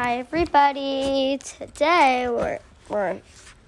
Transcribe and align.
Hi, 0.00 0.18
everybody. 0.18 1.40
Today, 1.42 2.28
we're, 2.28 2.60
we're 2.88 3.20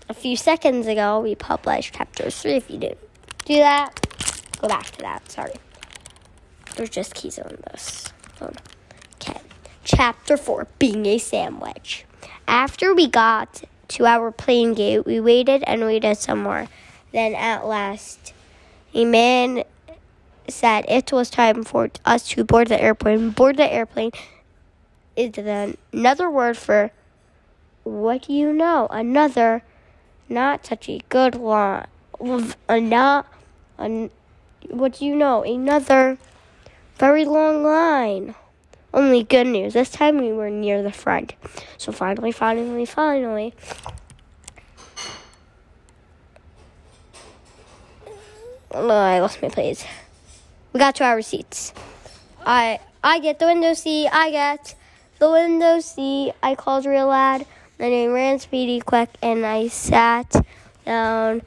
a 0.08 0.14
few 0.14 0.37
seconds 0.37 0.87
ago, 0.87 1.18
we 1.18 1.34
published 1.34 1.95
chapter 1.96 2.30
three. 2.30 2.53
If 2.53 2.71
you 2.71 2.79
didn't 2.79 3.00
do 3.46 3.56
that, 3.56 3.90
go 4.61 4.69
back 4.69 4.93
to 4.93 4.98
that. 5.01 5.29
Sorry. 5.29 5.54
There's 6.77 6.88
just 6.88 7.16
keys 7.16 7.37
on 7.40 7.56
this. 7.72 8.12
Okay. 8.40 9.40
Chapter 9.82 10.37
four 10.37 10.69
Being 10.79 11.04
a 11.06 11.18
Sandwich. 11.18 12.04
After 12.46 12.94
we 12.94 13.08
got 13.08 13.64
to 13.88 14.06
our 14.06 14.30
plane 14.30 14.74
gate, 14.74 15.04
we 15.04 15.18
waited 15.18 15.64
and 15.66 15.80
waited 15.80 16.16
some 16.16 16.44
more. 16.44 16.68
Then, 17.10 17.34
at 17.34 17.66
last, 17.66 18.34
a 18.94 19.04
man 19.04 19.64
said 20.46 20.84
it 20.88 21.10
was 21.10 21.28
time 21.28 21.64
for 21.64 21.90
us 22.04 22.28
to 22.28 22.44
board 22.44 22.68
the 22.68 22.80
airplane. 22.80 23.30
Board 23.30 23.56
the 23.56 23.66
airplane 23.68 24.12
is 25.16 25.36
another 25.92 26.30
word 26.30 26.56
for 26.56 26.90
what 27.85 28.22
do 28.22 28.32
you 28.32 28.53
know? 28.53 28.86
Another, 28.90 29.62
not 30.29 30.66
such 30.66 30.89
a 30.89 31.00
good. 31.08 31.36
A 31.36 32.80
not, 32.80 33.27
a, 33.78 34.11
what 34.69 34.98
do 34.98 35.05
you 35.05 35.14
know? 35.14 35.42
Another 35.42 36.19
very 36.98 37.25
long 37.25 37.62
line. 37.62 38.34
Only 38.92 39.22
good 39.22 39.47
news. 39.47 39.75
This 39.75 39.91
time 39.91 40.19
we 40.19 40.33
were 40.33 40.50
near 40.50 40.83
the 40.83 40.92
front. 40.92 41.34
So 41.78 41.92
finally, 41.92 42.33
finally, 42.33 42.84
finally. 42.84 43.55
Oh, 48.72 48.88
I 48.88 49.20
lost 49.20 49.42
my 49.42 49.48
place. 49.48 49.84
We 50.72 50.78
got 50.78 50.94
to 50.97 51.05
our 51.05 51.22
seats. 51.22 51.72
I 52.44 52.80
I 53.02 53.19
get 53.19 53.38
the 53.38 53.47
window 53.47 53.74
seat. 53.74 54.08
I 54.12 54.30
get 54.30 54.74
the 55.20 55.30
window 55.30 55.78
seat. 55.80 56.33
I 56.42 56.56
called 56.56 56.86
real 56.86 57.06
loud. 57.06 57.47
Then 57.78 57.92
I 57.92 58.12
ran 58.12 58.41
speedy 58.41 58.80
quick 58.80 59.10
and 59.22 59.46
I 59.46 59.68
sat 59.68 60.44
down. 60.84 61.42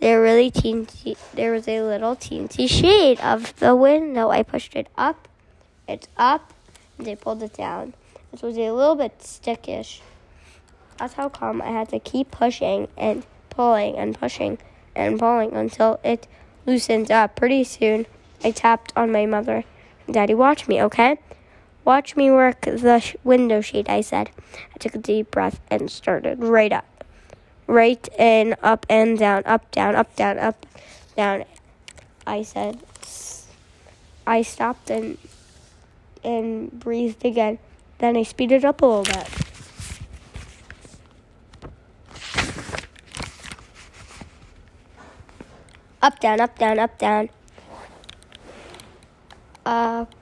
There 0.00 0.20
really 0.20 0.50
teensy, 0.50 1.16
there 1.34 1.52
was 1.52 1.68
a 1.68 1.82
little 1.82 2.16
teensy 2.16 2.68
shade 2.68 3.20
of 3.20 3.54
the 3.56 3.76
window. 3.76 4.30
I 4.30 4.42
pushed 4.42 4.74
it 4.74 4.88
up. 4.96 5.28
It's 5.86 6.08
up, 6.16 6.52
and 6.98 7.20
pulled 7.20 7.42
it 7.42 7.52
down. 7.52 7.94
It 8.32 8.42
was 8.42 8.56
a 8.56 8.70
little 8.70 8.94
bit 8.94 9.18
stickish. 9.18 10.00
That's 10.98 11.14
how 11.14 11.28
come 11.28 11.60
I 11.60 11.68
had 11.68 11.88
to 11.88 11.98
keep 11.98 12.30
pushing 12.30 12.88
and 12.96 13.24
pulling 13.50 13.96
and 13.96 14.18
pushing 14.18 14.58
and 14.94 15.18
pulling 15.18 15.52
until 15.52 15.98
it 16.04 16.28
loosened 16.64 17.10
up. 17.10 17.34
Pretty 17.36 17.64
soon, 17.64 18.06
I 18.44 18.52
tapped 18.52 18.92
on 18.96 19.10
my 19.10 19.26
mother. 19.26 19.64
Daddy, 20.10 20.34
watch 20.34 20.68
me, 20.68 20.80
okay? 20.82 21.18
Watch 21.84 22.16
me 22.16 22.30
work 22.30 22.62
the 22.62 23.00
sh- 23.00 23.16
window 23.24 23.60
shade, 23.60 23.88
I 23.88 24.00
said. 24.00 24.30
I 24.74 24.78
took 24.78 24.94
a 24.94 24.98
deep 24.98 25.30
breath 25.30 25.60
and 25.70 25.90
started 25.90 26.42
right 26.42 26.72
up. 26.72 27.04
Right 27.66 28.08
and 28.18 28.56
up 28.62 28.84
and 28.88 29.18
down, 29.18 29.42
up, 29.46 29.70
down, 29.70 29.94
up, 29.94 30.14
down, 30.16 30.38
up, 30.38 30.66
down. 31.16 31.44
I 32.26 32.42
said. 32.42 32.80
I 34.26 34.42
stopped 34.42 34.90
and 34.90 35.18
and 36.22 36.70
breathed 36.78 37.24
again. 37.24 37.58
Then 37.98 38.16
I 38.16 38.22
speeded 38.22 38.64
up 38.64 38.82
a 38.82 38.86
little 38.86 39.04
bit. 39.04 39.28
Up, 46.02 46.18
down, 46.18 46.40
up, 46.40 46.58
down, 46.58 46.78
up, 46.78 46.98
down. 46.98 47.28
Up. 49.66 50.19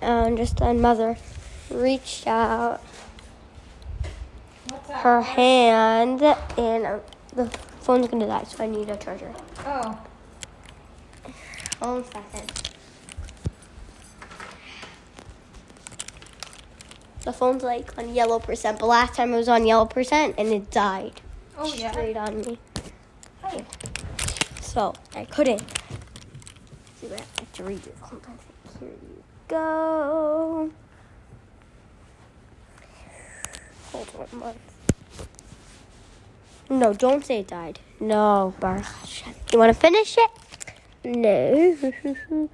And 0.00 0.36
just 0.36 0.58
then 0.58 0.80
mother 0.80 1.16
reached 1.70 2.26
out 2.26 2.80
her 4.90 5.20
hand 5.22 6.22
and 6.22 6.86
uh, 6.86 6.98
the 7.34 7.46
phone's 7.80 8.08
gonna 8.08 8.26
die, 8.26 8.44
so 8.44 8.62
I 8.62 8.66
need 8.66 8.88
a 8.88 8.96
charger. 8.96 9.32
Oh. 9.64 9.98
Hold 11.80 11.96
on 11.96 12.00
a 12.00 12.04
second. 12.04 12.52
The 17.24 17.32
phone's 17.32 17.62
like 17.64 17.96
on 17.98 18.14
yellow 18.14 18.38
percent, 18.38 18.78
but 18.78 18.86
last 18.86 19.14
time 19.14 19.32
it 19.34 19.36
was 19.36 19.48
on 19.48 19.66
yellow 19.66 19.86
percent 19.86 20.36
and 20.38 20.48
it 20.48 20.70
died 20.70 21.20
Oh 21.58 21.72
yeah. 21.74 21.90
straight 21.90 22.16
on 22.16 22.40
me. 22.40 22.58
Hi. 23.42 23.64
So 24.60 24.94
I 25.14 25.24
couldn't. 25.24 25.60
See 27.00 27.08
what 27.08 27.20
I 27.20 27.40
have 27.40 27.52
to 27.54 27.64
read 27.64 27.84
it. 27.86 27.96
Go. 29.48 30.70
Hold 33.92 34.08
on, 34.32 34.38
month. 34.38 34.58
No, 36.68 36.92
don't 36.92 37.24
say 37.24 37.40
it 37.40 37.48
died. 37.48 37.78
No, 38.00 38.54
Bar. 38.58 38.82
You 39.52 39.58
want 39.58 39.72
to 39.72 39.80
finish 39.80 40.16
it? 40.18 40.30
No. 41.04 42.48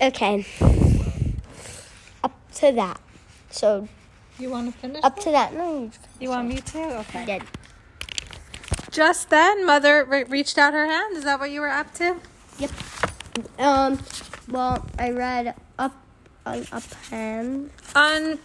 Okay. 0.00 0.46
Up 2.22 2.32
to 2.54 2.72
that. 2.72 3.00
So 3.50 3.88
You 4.38 4.50
want 4.50 4.72
to 4.72 4.78
finish? 4.78 5.00
up 5.02 5.18
it? 5.18 5.22
to 5.24 5.30
that. 5.32 5.54
No, 5.54 5.82
you 5.82 5.90
You 6.20 6.28
want 6.30 6.48
me 6.48 6.60
to? 6.60 6.98
Okay. 7.00 7.40
Just 8.98 9.30
then, 9.30 9.64
mother 9.64 10.04
re- 10.04 10.24
reached 10.24 10.58
out 10.58 10.74
her 10.74 10.84
hand. 10.84 11.16
Is 11.16 11.22
that 11.22 11.38
what 11.38 11.52
you 11.52 11.60
were 11.60 11.68
up 11.68 11.94
to? 11.94 12.16
Yep. 12.58 12.70
Um. 13.56 14.00
Well, 14.48 14.84
I 14.98 15.12
read 15.12 15.54
up 15.78 15.94
on 16.44 16.66
up 16.72 16.82
and 17.12 17.70
On, 17.94 18.40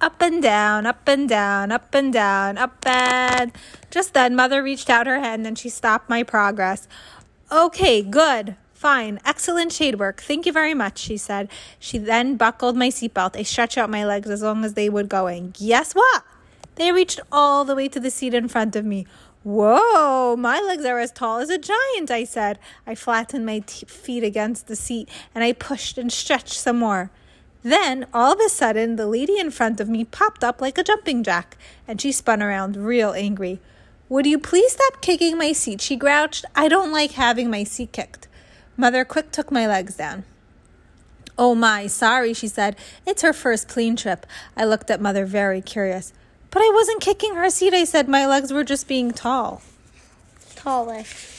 up 0.00 0.20
and 0.20 0.42
down, 0.42 0.86
up 0.86 1.06
and 1.06 1.28
down, 1.28 1.70
up 1.70 1.94
and 1.94 2.12
down, 2.12 2.58
up 2.58 2.84
and. 2.84 3.52
Just 3.92 4.12
then, 4.12 4.34
mother 4.34 4.60
reached 4.60 4.90
out 4.90 5.06
her 5.06 5.20
hand 5.20 5.46
and 5.46 5.56
she 5.56 5.68
stopped 5.68 6.10
my 6.10 6.24
progress. 6.24 6.88
Okay, 7.52 8.02
good. 8.02 8.56
Fine. 8.72 9.20
Excellent 9.24 9.70
shade 9.70 10.00
work. 10.00 10.20
Thank 10.20 10.46
you 10.46 10.52
very 10.52 10.74
much, 10.74 10.98
she 10.98 11.16
said. 11.16 11.48
She 11.78 11.98
then 11.98 12.36
buckled 12.36 12.76
my 12.76 12.88
seatbelt. 12.88 13.36
I 13.36 13.44
stretched 13.44 13.78
out 13.78 13.88
my 13.88 14.04
legs 14.04 14.28
as 14.28 14.42
long 14.42 14.64
as 14.64 14.74
they 14.74 14.88
would 14.88 15.08
going. 15.08 15.52
Guess 15.52 15.92
what? 15.92 16.24
They 16.76 16.90
reached 16.90 17.20
all 17.30 17.64
the 17.64 17.76
way 17.76 17.86
to 17.88 18.00
the 18.00 18.10
seat 18.10 18.34
in 18.34 18.48
front 18.48 18.74
of 18.74 18.84
me. 18.84 19.06
Whoa, 19.44 20.36
my 20.36 20.58
legs 20.58 20.86
are 20.86 20.98
as 20.98 21.12
tall 21.12 21.38
as 21.38 21.50
a 21.50 21.58
giant, 21.58 22.10
I 22.10 22.24
said. 22.24 22.58
I 22.86 22.94
flattened 22.94 23.44
my 23.44 23.58
t- 23.58 23.84
feet 23.84 24.24
against 24.24 24.68
the 24.68 24.74
seat 24.74 25.06
and 25.34 25.44
I 25.44 25.52
pushed 25.52 25.98
and 25.98 26.10
stretched 26.10 26.54
some 26.54 26.78
more. 26.78 27.10
Then, 27.62 28.06
all 28.14 28.32
of 28.32 28.40
a 28.40 28.48
sudden, 28.48 28.96
the 28.96 29.06
lady 29.06 29.38
in 29.38 29.50
front 29.50 29.80
of 29.80 29.88
me 29.88 30.02
popped 30.04 30.42
up 30.42 30.62
like 30.62 30.78
a 30.78 30.82
jumping 30.82 31.22
jack 31.22 31.58
and 31.86 32.00
she 32.00 32.10
spun 32.10 32.42
around 32.42 32.78
real 32.78 33.12
angry. 33.12 33.60
Would 34.08 34.24
you 34.24 34.38
please 34.38 34.72
stop 34.72 35.02
kicking 35.02 35.36
my 35.36 35.52
seat? 35.52 35.82
She 35.82 35.96
grouched. 35.96 36.46
I 36.56 36.68
don't 36.68 36.90
like 36.90 37.12
having 37.12 37.50
my 37.50 37.64
seat 37.64 37.92
kicked. 37.92 38.28
Mother 38.78 39.04
quick 39.04 39.30
took 39.30 39.52
my 39.52 39.66
legs 39.66 39.94
down. 39.94 40.24
Oh 41.36 41.54
my, 41.54 41.86
sorry, 41.86 42.32
she 42.32 42.48
said. 42.48 42.76
It's 43.06 43.20
her 43.20 43.34
first 43.34 43.68
plane 43.68 43.96
trip. 43.96 44.24
I 44.56 44.64
looked 44.64 44.90
at 44.90 45.02
Mother 45.02 45.26
very 45.26 45.60
curious. 45.60 46.14
But 46.54 46.62
I 46.62 46.70
wasn't 46.72 47.00
kicking 47.00 47.34
her 47.34 47.50
seat, 47.50 47.74
I 47.74 47.82
said. 47.82 48.08
My 48.08 48.26
legs 48.26 48.52
were 48.52 48.62
just 48.62 48.86
being 48.86 49.10
tall. 49.10 49.60
tallish. 50.54 51.32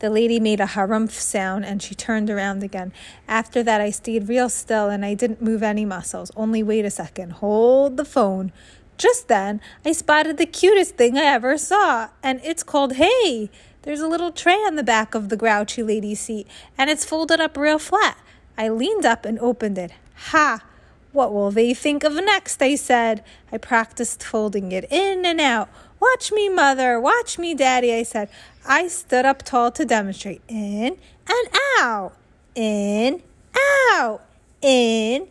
The 0.00 0.10
lady 0.10 0.40
made 0.40 0.58
a 0.58 0.66
harumph 0.66 1.12
sound 1.12 1.64
and 1.64 1.80
she 1.80 1.94
turned 1.94 2.28
around 2.28 2.64
again. 2.64 2.92
After 3.28 3.62
that, 3.62 3.80
I 3.80 3.90
stayed 3.90 4.28
real 4.28 4.48
still 4.48 4.88
and 4.90 5.04
I 5.04 5.14
didn't 5.14 5.40
move 5.40 5.62
any 5.62 5.84
muscles. 5.84 6.32
Only 6.34 6.64
wait 6.64 6.84
a 6.84 6.90
second. 6.90 7.34
Hold 7.34 7.96
the 7.96 8.04
phone. 8.04 8.50
Just 8.98 9.28
then, 9.28 9.60
I 9.84 9.92
spotted 9.92 10.36
the 10.36 10.44
cutest 10.44 10.96
thing 10.96 11.16
I 11.16 11.24
ever 11.24 11.56
saw, 11.56 12.08
and 12.24 12.40
it's 12.42 12.64
called 12.64 12.94
Hey. 12.94 13.50
There's 13.82 14.00
a 14.00 14.08
little 14.08 14.32
tray 14.32 14.54
on 14.54 14.74
the 14.74 14.82
back 14.82 15.14
of 15.14 15.28
the 15.28 15.36
grouchy 15.36 15.82
lady's 15.84 16.20
seat, 16.20 16.48
and 16.76 16.90
it's 16.90 17.04
folded 17.04 17.40
up 17.40 17.56
real 17.56 17.78
flat. 17.78 18.18
I 18.58 18.68
leaned 18.68 19.04
up 19.04 19.24
and 19.24 19.38
opened 19.38 19.78
it. 19.78 19.92
Ha! 20.30 20.60
What 21.14 21.32
will 21.32 21.52
they 21.52 21.74
think 21.74 22.02
of 22.02 22.14
next? 22.14 22.60
I 22.60 22.74
said. 22.74 23.22
I 23.52 23.58
practiced 23.58 24.24
folding 24.24 24.72
it 24.72 24.84
in 24.90 25.24
and 25.24 25.40
out. 25.40 25.68
Watch 26.00 26.32
me, 26.32 26.48
mother. 26.48 27.00
Watch 27.00 27.38
me, 27.38 27.54
daddy, 27.54 27.94
I 27.94 28.02
said. 28.02 28.28
I 28.66 28.88
stood 28.88 29.24
up 29.24 29.44
tall 29.44 29.70
to 29.70 29.84
demonstrate. 29.84 30.42
In 30.48 30.98
and 31.28 31.48
out. 31.80 32.16
In, 32.56 33.22
out. 33.92 34.22
In, 34.60 35.28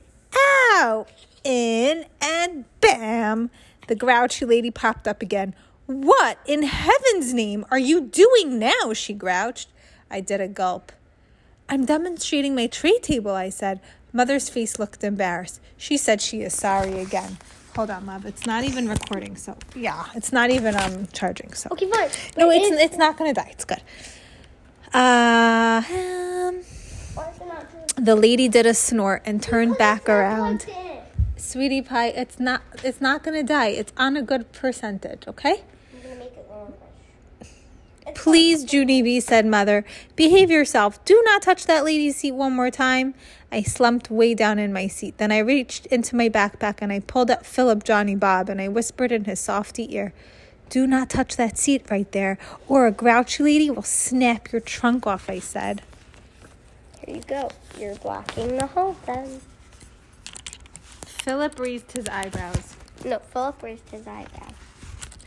out. 0.71 1.09
In 1.44 2.06
and 2.21 2.63
bam. 2.79 3.50
The 3.89 3.95
grouchy 3.95 4.45
lady 4.45 4.71
popped 4.71 5.06
up 5.06 5.21
again. 5.21 5.53
What 5.86 6.39
in 6.45 6.63
heaven's 6.63 7.33
name 7.33 7.65
are 7.69 7.77
you 7.77 8.00
doing 8.00 8.57
now? 8.57 8.94
she 8.94 9.13
grouched. 9.13 9.68
I 10.09 10.21
did 10.21 10.39
a 10.39 10.47
gulp. 10.47 10.94
I'm 11.68 11.83
demonstrating 11.83 12.56
my 12.56 12.68
tray 12.68 13.00
table, 13.00 13.31
I 13.31 13.50
said. 13.50 13.81
Mother's 14.13 14.48
face 14.48 14.77
looked 14.80 15.04
embarrassed. 15.04 15.60
She 15.75 15.98
said 15.98 16.21
she 16.21 16.42
is 16.42 16.54
sorry 16.54 17.00
again. 17.00 17.38
Hold 17.75 17.89
on, 17.89 18.06
love. 18.06 18.25
It's 18.25 18.45
not 18.45 18.63
even 18.63 18.88
recording, 18.88 19.36
so 19.36 19.57
yeah, 19.75 20.06
it's 20.15 20.31
not 20.31 20.51
even 20.51 20.75
um 20.75 21.07
charging. 21.12 21.54
So 21.54 21.69
Okay, 21.71 21.89
fine. 21.89 22.10
no, 22.38 22.48
But 22.48 22.57
it's 22.57 22.81
it's 22.83 22.98
not 22.98 23.18
gonna 23.18 23.33
die. 23.33 23.50
It's 23.51 23.65
good. 23.65 23.81
Uh, 24.94 25.81
um, 25.89 26.62
Why 27.15 27.30
is 27.31 27.42
it 27.42 27.48
not 27.48 27.71
doing 27.71 28.06
the 28.06 28.15
lady 28.15 28.48
did 28.48 28.68
a 28.68 28.74
snort 28.75 29.24
and 29.25 29.42
turned 29.42 29.77
back 29.77 30.07
around. 30.07 30.65
Sweetie 31.36 31.81
pie, 31.81 32.07
it's 32.10 32.39
not 32.39 32.62
it's 32.83 33.01
not 33.01 33.24
gonna 33.24 33.44
die. 33.44 33.68
It's 33.69 33.92
on 33.98 34.15
a 34.15 34.21
good 34.21 34.51
percentage, 34.51 35.27
okay? 35.27 35.63
I'm 35.95 36.01
gonna 36.04 36.15
make 36.15 36.33
it 36.38 36.48
longer. 36.50 36.74
It's 38.06 38.21
Please, 38.21 38.71
Junie 38.71 39.01
B, 39.01 39.19
said 39.19 39.45
mother, 39.48 39.83
behave 40.15 40.51
yourself. 40.51 41.04
Do 41.06 41.21
not 41.25 41.42
touch 41.42 41.65
that 41.65 41.83
lady's 41.83 42.18
seat 42.18 42.33
one 42.33 42.54
more 42.54 42.69
time. 42.69 43.15
I 43.53 43.61
slumped 43.61 44.09
way 44.09 44.33
down 44.33 44.57
in 44.57 44.73
my 44.73 44.88
seat. 44.88 45.19
Then 45.19 45.31
I 45.31 45.38
reached 45.38 45.85
into 45.85 46.15
my 46.15 46.27
backpack 46.27 46.79
and 46.79 46.91
I 46.91 47.00
pulled 47.00 47.29
out 47.29 47.45
Philip 47.45 47.83
Johnny 47.83 48.15
Bob 48.15 48.50
and 48.50 48.59
I 48.59 48.67
whispered 48.67 49.11
in 49.11 49.25
his 49.25 49.39
softy 49.39 49.94
ear, 49.95 50.11
Do 50.69 50.88
not 50.88 51.07
touch 51.07 51.35
that 51.35 51.59
seat 51.59 51.85
right 51.91 52.11
there, 52.13 52.39
or 52.67 52.88
a 52.88 52.91
grouchy 52.91 53.44
lady 53.44 53.69
will 53.69 53.83
snap 53.83 54.51
your 54.51 54.59
trunk 54.59 55.05
off, 55.05 55.29
I 55.29 55.38
said. 55.38 55.83
Here 57.05 57.17
you 57.17 57.21
go. 57.21 57.51
You're 57.79 57.95
blocking 57.95 58.57
the 58.57 58.65
hole 58.65 58.95
then. 59.05 59.41
Philip 61.05 61.59
raised 61.59 61.91
his 61.91 62.09
eyebrows. 62.09 62.75
No, 63.05 63.19
Philip 63.19 63.61
raised 63.61 63.88
his 63.89 64.07
eyebrow. 64.07 64.50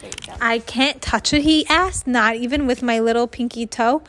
There 0.00 0.10
you 0.10 0.26
go. 0.26 0.32
I 0.40 0.58
can't 0.58 1.00
touch 1.00 1.32
it, 1.32 1.42
he 1.42 1.64
asked, 1.68 2.08
not 2.08 2.34
even 2.34 2.66
with 2.66 2.82
my 2.82 2.98
little 2.98 3.28
pinky 3.28 3.66
toe. 3.66 4.02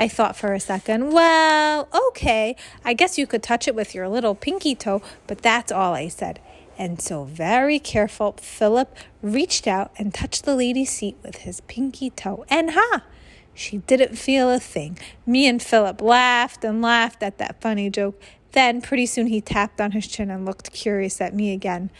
I 0.00 0.08
thought 0.08 0.34
for 0.34 0.54
a 0.54 0.60
second, 0.60 1.12
well, 1.12 1.86
okay, 2.08 2.56
I 2.82 2.94
guess 2.94 3.18
you 3.18 3.26
could 3.26 3.42
touch 3.42 3.68
it 3.68 3.74
with 3.74 3.94
your 3.94 4.08
little 4.08 4.34
pinky 4.34 4.74
toe, 4.74 5.02
but 5.26 5.42
that's 5.42 5.70
all 5.70 5.92
I 5.92 6.08
said. 6.08 6.40
And 6.78 7.02
so, 7.02 7.24
very 7.24 7.78
careful, 7.78 8.34
Philip 8.40 8.96
reached 9.20 9.66
out 9.66 9.92
and 9.98 10.14
touched 10.14 10.46
the 10.46 10.56
lady's 10.56 10.88
seat 10.88 11.18
with 11.22 11.40
his 11.40 11.60
pinky 11.60 12.08
toe. 12.08 12.46
And 12.48 12.70
ha! 12.70 13.04
She 13.52 13.76
didn't 13.76 14.16
feel 14.16 14.50
a 14.50 14.58
thing. 14.58 14.98
Me 15.26 15.46
and 15.46 15.62
Philip 15.62 16.00
laughed 16.00 16.64
and 16.64 16.80
laughed 16.80 17.22
at 17.22 17.36
that 17.36 17.60
funny 17.60 17.90
joke. 17.90 18.18
Then, 18.52 18.80
pretty 18.80 19.04
soon, 19.04 19.26
he 19.26 19.42
tapped 19.42 19.82
on 19.82 19.92
his 19.92 20.06
chin 20.06 20.30
and 20.30 20.46
looked 20.46 20.72
curious 20.72 21.20
at 21.20 21.34
me 21.34 21.52
again. 21.52 21.90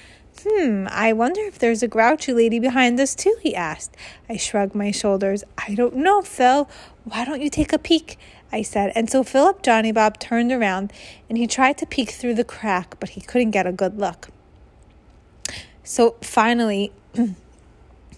Hmm, 0.47 0.87
I 0.91 1.13
wonder 1.13 1.43
if 1.43 1.59
there's 1.59 1.83
a 1.83 1.89
grouchy 1.89 2.33
lady 2.33 2.59
behind 2.59 2.99
us 2.99 3.15
too, 3.15 3.37
he 3.43 3.55
asked. 3.55 3.97
I 4.29 4.37
shrugged 4.37 4.75
my 4.75 4.91
shoulders. 4.91 5.45
I 5.59 5.75
don't 5.75 5.97
know, 5.97 6.23
Phil. 6.23 6.69
Why 7.05 7.25
don't 7.25 7.43
you 7.43 7.51
take 7.51 7.73
a 7.73 7.79
peek? 7.79 8.19
I 8.53 8.63
said. 8.63 8.93
And 8.95 9.11
so 9.11 9.23
Philip 9.23 9.63
Johnny 9.63 9.93
Bob 9.93 10.19
turned 10.19 10.51
around 10.51 10.93
and 11.29 11.37
he 11.37 11.47
tried 11.47 11.79
to 11.79 11.87
peek 11.87 12.11
through 12.11 12.35
the 12.35 12.45
crack, 12.45 12.99
but 13.01 13.11
he 13.11 13.21
couldn't 13.21 13.51
get 13.51 13.67
a 13.67 13.73
good 13.73 13.99
look. 13.99 14.29
So 15.85 16.17
finally, 16.23 16.93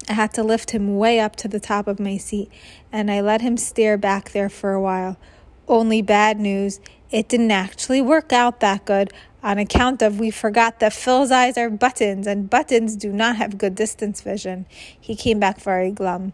I 0.08 0.12
had 0.12 0.32
to 0.34 0.42
lift 0.42 0.70
him 0.70 0.96
way 0.96 1.20
up 1.20 1.36
to 1.36 1.48
the 1.48 1.60
top 1.60 1.86
of 1.86 2.00
my 2.00 2.16
seat, 2.16 2.50
and 2.90 3.10
I 3.10 3.20
let 3.20 3.40
him 3.40 3.56
stare 3.56 3.96
back 3.96 4.32
there 4.32 4.48
for 4.48 4.72
a 4.72 4.80
while. 4.80 5.16
Only 5.68 6.02
bad 6.02 6.38
news, 6.38 6.80
it 7.10 7.28
didn't 7.28 7.50
actually 7.50 8.02
work 8.02 8.32
out 8.32 8.60
that 8.60 8.84
good 8.84 9.12
on 9.42 9.58
account 9.58 10.02
of 10.02 10.20
we 10.20 10.30
forgot 10.30 10.80
that 10.80 10.92
Phil's 10.92 11.30
eyes 11.30 11.58
are 11.58 11.70
buttons, 11.70 12.26
and 12.26 12.48
buttons 12.48 12.96
do 12.96 13.12
not 13.12 13.36
have 13.36 13.58
good 13.58 13.74
distance 13.74 14.20
vision. 14.20 14.66
He 14.98 15.16
came 15.16 15.40
back 15.40 15.60
very 15.60 15.90
glum. 15.90 16.32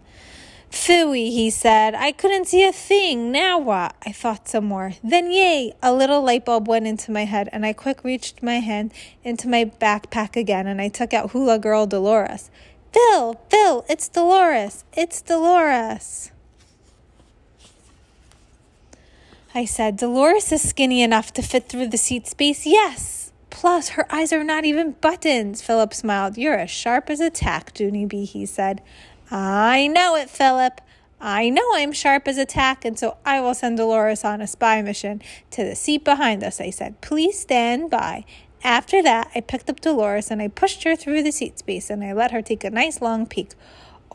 Phooey, 0.70 1.30
he 1.30 1.48
said. 1.48 1.94
I 1.94 2.12
couldn't 2.12 2.46
see 2.46 2.62
a 2.62 2.72
thing. 2.72 3.32
Now 3.32 3.58
what? 3.58 3.96
I 4.04 4.12
thought 4.12 4.48
some 4.48 4.66
more. 4.66 4.92
Then, 5.02 5.30
yay! 5.30 5.72
A 5.82 5.94
little 5.94 6.22
light 6.22 6.44
bulb 6.44 6.68
went 6.68 6.86
into 6.86 7.10
my 7.10 7.24
head, 7.24 7.48
and 7.52 7.64
I 7.64 7.72
quick 7.72 8.04
reached 8.04 8.42
my 8.42 8.60
hand 8.60 8.92
into 9.24 9.48
my 9.48 9.64
backpack 9.64 10.36
again, 10.36 10.66
and 10.66 10.80
I 10.80 10.88
took 10.88 11.14
out 11.14 11.30
Hula 11.30 11.58
Girl 11.58 11.86
Dolores. 11.86 12.50
Phil, 12.92 13.40
Phil, 13.50 13.84
it's 13.88 14.08
Dolores. 14.08 14.84
It's 14.92 15.22
Dolores. 15.22 16.32
I 19.58 19.64
said, 19.64 19.96
Dolores 19.96 20.52
is 20.52 20.68
skinny 20.68 21.02
enough 21.02 21.32
to 21.32 21.42
fit 21.42 21.68
through 21.68 21.88
the 21.88 21.98
seat 21.98 22.28
space. 22.28 22.64
Yes. 22.64 23.32
Plus, 23.50 23.88
her 23.90 24.06
eyes 24.08 24.32
are 24.32 24.44
not 24.44 24.64
even 24.64 24.92
buttons. 24.92 25.62
Philip 25.62 25.92
smiled. 25.92 26.38
You're 26.38 26.54
as 26.54 26.70
sharp 26.70 27.10
as 27.10 27.18
a 27.18 27.28
tack, 27.28 27.72
Junie 27.76 28.06
B, 28.06 28.24
he 28.24 28.46
said. 28.46 28.80
I 29.32 29.88
know 29.88 30.14
it, 30.14 30.30
Philip. 30.30 30.80
I 31.20 31.48
know 31.50 31.68
I'm 31.74 31.90
sharp 31.90 32.28
as 32.28 32.38
a 32.38 32.46
tack, 32.46 32.84
and 32.84 32.96
so 32.96 33.16
I 33.26 33.40
will 33.40 33.52
send 33.52 33.78
Dolores 33.78 34.24
on 34.24 34.40
a 34.40 34.46
spy 34.46 34.80
mission 34.80 35.20
to 35.50 35.64
the 35.64 35.74
seat 35.74 36.04
behind 36.04 36.44
us, 36.44 36.60
I 36.60 36.70
said. 36.70 37.00
Please 37.00 37.36
stand 37.40 37.90
by. 37.90 38.24
After 38.62 39.02
that, 39.02 39.32
I 39.34 39.40
picked 39.40 39.68
up 39.68 39.80
Dolores 39.80 40.30
and 40.30 40.40
I 40.40 40.46
pushed 40.46 40.84
her 40.84 40.94
through 40.94 41.24
the 41.24 41.32
seat 41.32 41.58
space 41.58 41.90
and 41.90 42.04
I 42.04 42.12
let 42.12 42.30
her 42.30 42.42
take 42.42 42.62
a 42.62 42.70
nice 42.70 43.00
long 43.00 43.26
peek. 43.26 43.54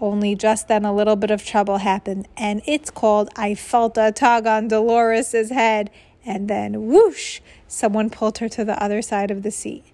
Only 0.01 0.35
just 0.35 0.67
then 0.67 0.85
a 0.85 0.93
little 0.93 1.15
bit 1.15 1.31
of 1.31 1.45
trouble 1.45 1.77
happened, 1.77 2.27
and 2.35 2.61
it's 2.65 2.89
called 2.89 3.29
I 3.35 3.55
felt 3.55 3.97
a 3.97 4.11
tug 4.11 4.47
on 4.47 4.67
Dolores's 4.67 5.49
head, 5.51 5.89
and 6.25 6.47
then 6.47 6.87
whoosh, 6.87 7.41
someone 7.67 8.09
pulled 8.09 8.39
her 8.39 8.49
to 8.49 8.65
the 8.65 8.81
other 8.81 9.01
side 9.01 9.31
of 9.31 9.43
the 9.43 9.51
seat. 9.51 9.85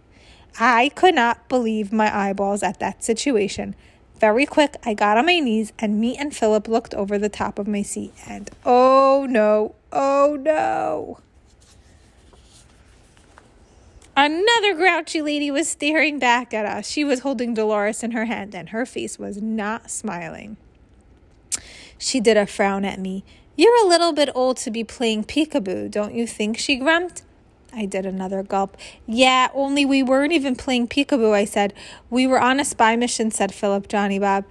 I 0.59 0.89
could 0.89 1.15
not 1.15 1.47
believe 1.49 1.91
my 1.91 2.15
eyeballs 2.15 2.63
at 2.63 2.79
that 2.79 3.03
situation. 3.03 3.75
Very 4.19 4.45
quick, 4.45 4.75
I 4.85 4.93
got 4.93 5.17
on 5.17 5.25
my 5.25 5.39
knees, 5.39 5.71
and 5.79 5.99
me 5.99 6.17
and 6.17 6.35
Philip 6.35 6.67
looked 6.67 6.93
over 6.93 7.17
the 7.17 7.29
top 7.29 7.57
of 7.59 7.67
my 7.67 7.81
seat, 7.81 8.13
and 8.27 8.49
oh 8.65 9.25
no, 9.29 9.75
oh 9.91 10.37
no. 10.41 11.19
Another 14.21 14.73
grouchy 14.73 15.21
lady 15.21 15.49
was 15.49 15.69
staring 15.69 16.19
back 16.19 16.53
at 16.53 16.65
us. 16.65 16.85
She 16.85 17.05
was 17.05 17.21
holding 17.21 17.53
Dolores 17.53 18.03
in 18.03 18.11
her 18.11 18.25
hand, 18.25 18.53
and 18.53 18.67
her 18.67 18.85
face 18.85 19.17
was 19.17 19.41
not 19.41 19.89
smiling. 19.89 20.57
She 21.97 22.19
did 22.19 22.35
a 22.35 22.45
frown 22.45 22.83
at 22.83 22.99
me. 22.99 23.23
You're 23.55 23.81
a 23.81 23.87
little 23.87 24.11
bit 24.11 24.29
old 24.35 24.57
to 24.57 24.71
be 24.71 24.83
playing 24.83 25.23
peekaboo, 25.23 25.89
don't 25.89 26.13
you 26.13 26.27
think? 26.27 26.57
She 26.57 26.75
grumped. 26.75 27.21
I 27.71 27.85
did 27.85 28.05
another 28.05 28.43
gulp. 28.43 28.75
Yeah, 29.07 29.47
only 29.53 29.85
we 29.85 30.03
weren't 30.03 30.33
even 30.33 30.57
playing 30.57 30.89
peekaboo, 30.89 31.31
I 31.31 31.45
said. 31.45 31.73
We 32.09 32.27
were 32.27 32.41
on 32.41 32.59
a 32.59 32.65
spy 32.65 32.97
mission, 32.97 33.31
said 33.31 33.53
Philip 33.53 33.87
Johnny 33.87 34.19
Bob. 34.19 34.43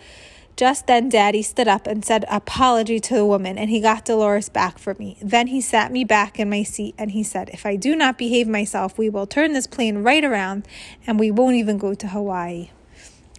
Just 0.59 0.89
then, 0.89 1.09
Daddy 1.09 1.43
stood 1.43 1.69
up 1.69 1.87
and 1.87 2.05
said 2.05 2.25
apology 2.29 2.99
to 2.99 3.15
the 3.15 3.25
woman, 3.25 3.57
and 3.57 3.71
he 3.71 3.81
got 3.81 4.05
Dolores 4.05 4.49
back 4.49 4.77
for 4.77 4.95
me. 4.95 5.17
Then 5.23 5.47
he 5.47 5.61
sat 5.61 5.93
me 5.93 6.03
back 6.03 6.41
in 6.41 6.51
my 6.51 6.65
seat 6.65 6.97
and 6.99 7.13
he 7.13 7.23
said, 7.23 7.49
If 7.53 7.65
I 7.65 7.77
do 7.77 7.95
not 7.95 8.19
behave 8.19 8.49
myself, 8.49 8.99
we 8.99 9.09
will 9.09 9.25
turn 9.25 9.53
this 9.53 9.69
plane 9.69 9.99
right 9.99 10.25
around 10.25 10.67
and 11.07 11.17
we 11.17 11.31
won't 11.31 11.55
even 11.55 11.79
go 11.79 11.95
to 11.95 12.09
Hawaii. 12.09 12.71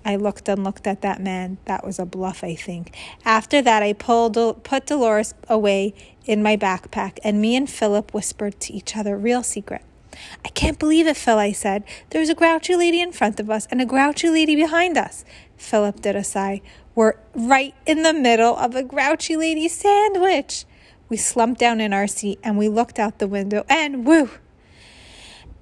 I 0.06 0.16
looked 0.16 0.48
and 0.48 0.63
looked 0.63 0.88
at 0.88 1.01
that 1.01 1.21
man. 1.21 1.57
That 1.66 1.86
was 1.86 2.00
a 2.00 2.06
bluff, 2.06 2.42
I 2.42 2.56
think. 2.56 2.95
After 3.25 3.62
that, 3.63 3.83
I 3.83 3.92
pulled, 3.92 4.63
put 4.63 4.86
Dolores 4.86 5.33
away 5.50 5.94
in 6.24 6.42
my 6.42 6.56
backpack, 6.56 7.19
and 7.21 7.42
me 7.42 7.57
and 7.57 7.69
Philip 7.69 8.14
whispered 8.14 8.61
to 8.61 8.73
each 8.73 8.95
other 8.95 9.18
real 9.18 9.44
secret. 9.44 9.81
I 10.45 10.49
can't 10.49 10.80
believe 10.80 11.06
it, 11.06 11.18
Phil, 11.18 11.38
I 11.38 11.52
said. 11.52 11.83
There's 12.11 12.30
a 12.30 12.35
grouchy 12.35 12.76
lady 12.76 13.02
in 13.02 13.11
front 13.11 13.40
of 13.42 13.49
us 13.49 13.68
and 13.69 13.81
a 13.81 13.85
grouchy 13.85 14.30
lady 14.30 14.56
behind 14.56 14.97
us. 14.97 15.26
Philip 15.57 16.02
did 16.02 16.16
a 16.16 16.23
sigh. 16.23 16.61
We're 16.99 17.13
right 17.33 17.73
in 17.85 18.03
the 18.03 18.11
middle 18.11 18.57
of 18.57 18.75
a 18.75 18.83
grouchy 18.83 19.37
lady 19.37 19.69
sandwich. 19.69 20.65
We 21.07 21.15
slumped 21.15 21.57
down 21.57 21.79
in 21.79 21.94
our 21.94 22.07
seat 22.07 22.41
and 22.44 22.57
we 22.57 22.68
looked 22.68 22.99
out 22.99 23.19
the 23.19 23.27
window, 23.27 23.65
and 23.69 24.06
woo! 24.06 24.31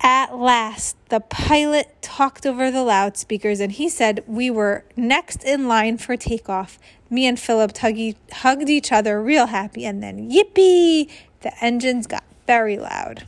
At 0.02 0.36
last, 0.36 0.98
the 1.10 1.20
pilot 1.20 1.96
talked 2.02 2.48
over 2.48 2.72
the 2.72 2.82
loudspeakers 2.82 3.60
and 3.60 3.72
he 3.72 3.88
said 3.88 4.24
we 4.26 4.50
were 4.50 4.84
next 4.96 5.44
in 5.44 5.68
line 5.68 6.00
for 6.00 6.18
takeoff. 6.18 6.80
Me 7.08 7.28
and 7.28 7.40
Philip 7.40 7.72
tuggy, 7.72 8.16
hugged 8.32 8.68
each 8.68 8.92
other 8.92 9.22
real 9.22 9.46
happy, 9.46 9.86
and 9.86 10.02
then 10.02 10.32
yippee! 10.32 11.08
The 11.42 11.64
engines 11.64 12.08
got 12.08 12.24
very 12.48 12.80
loud. 12.80 13.28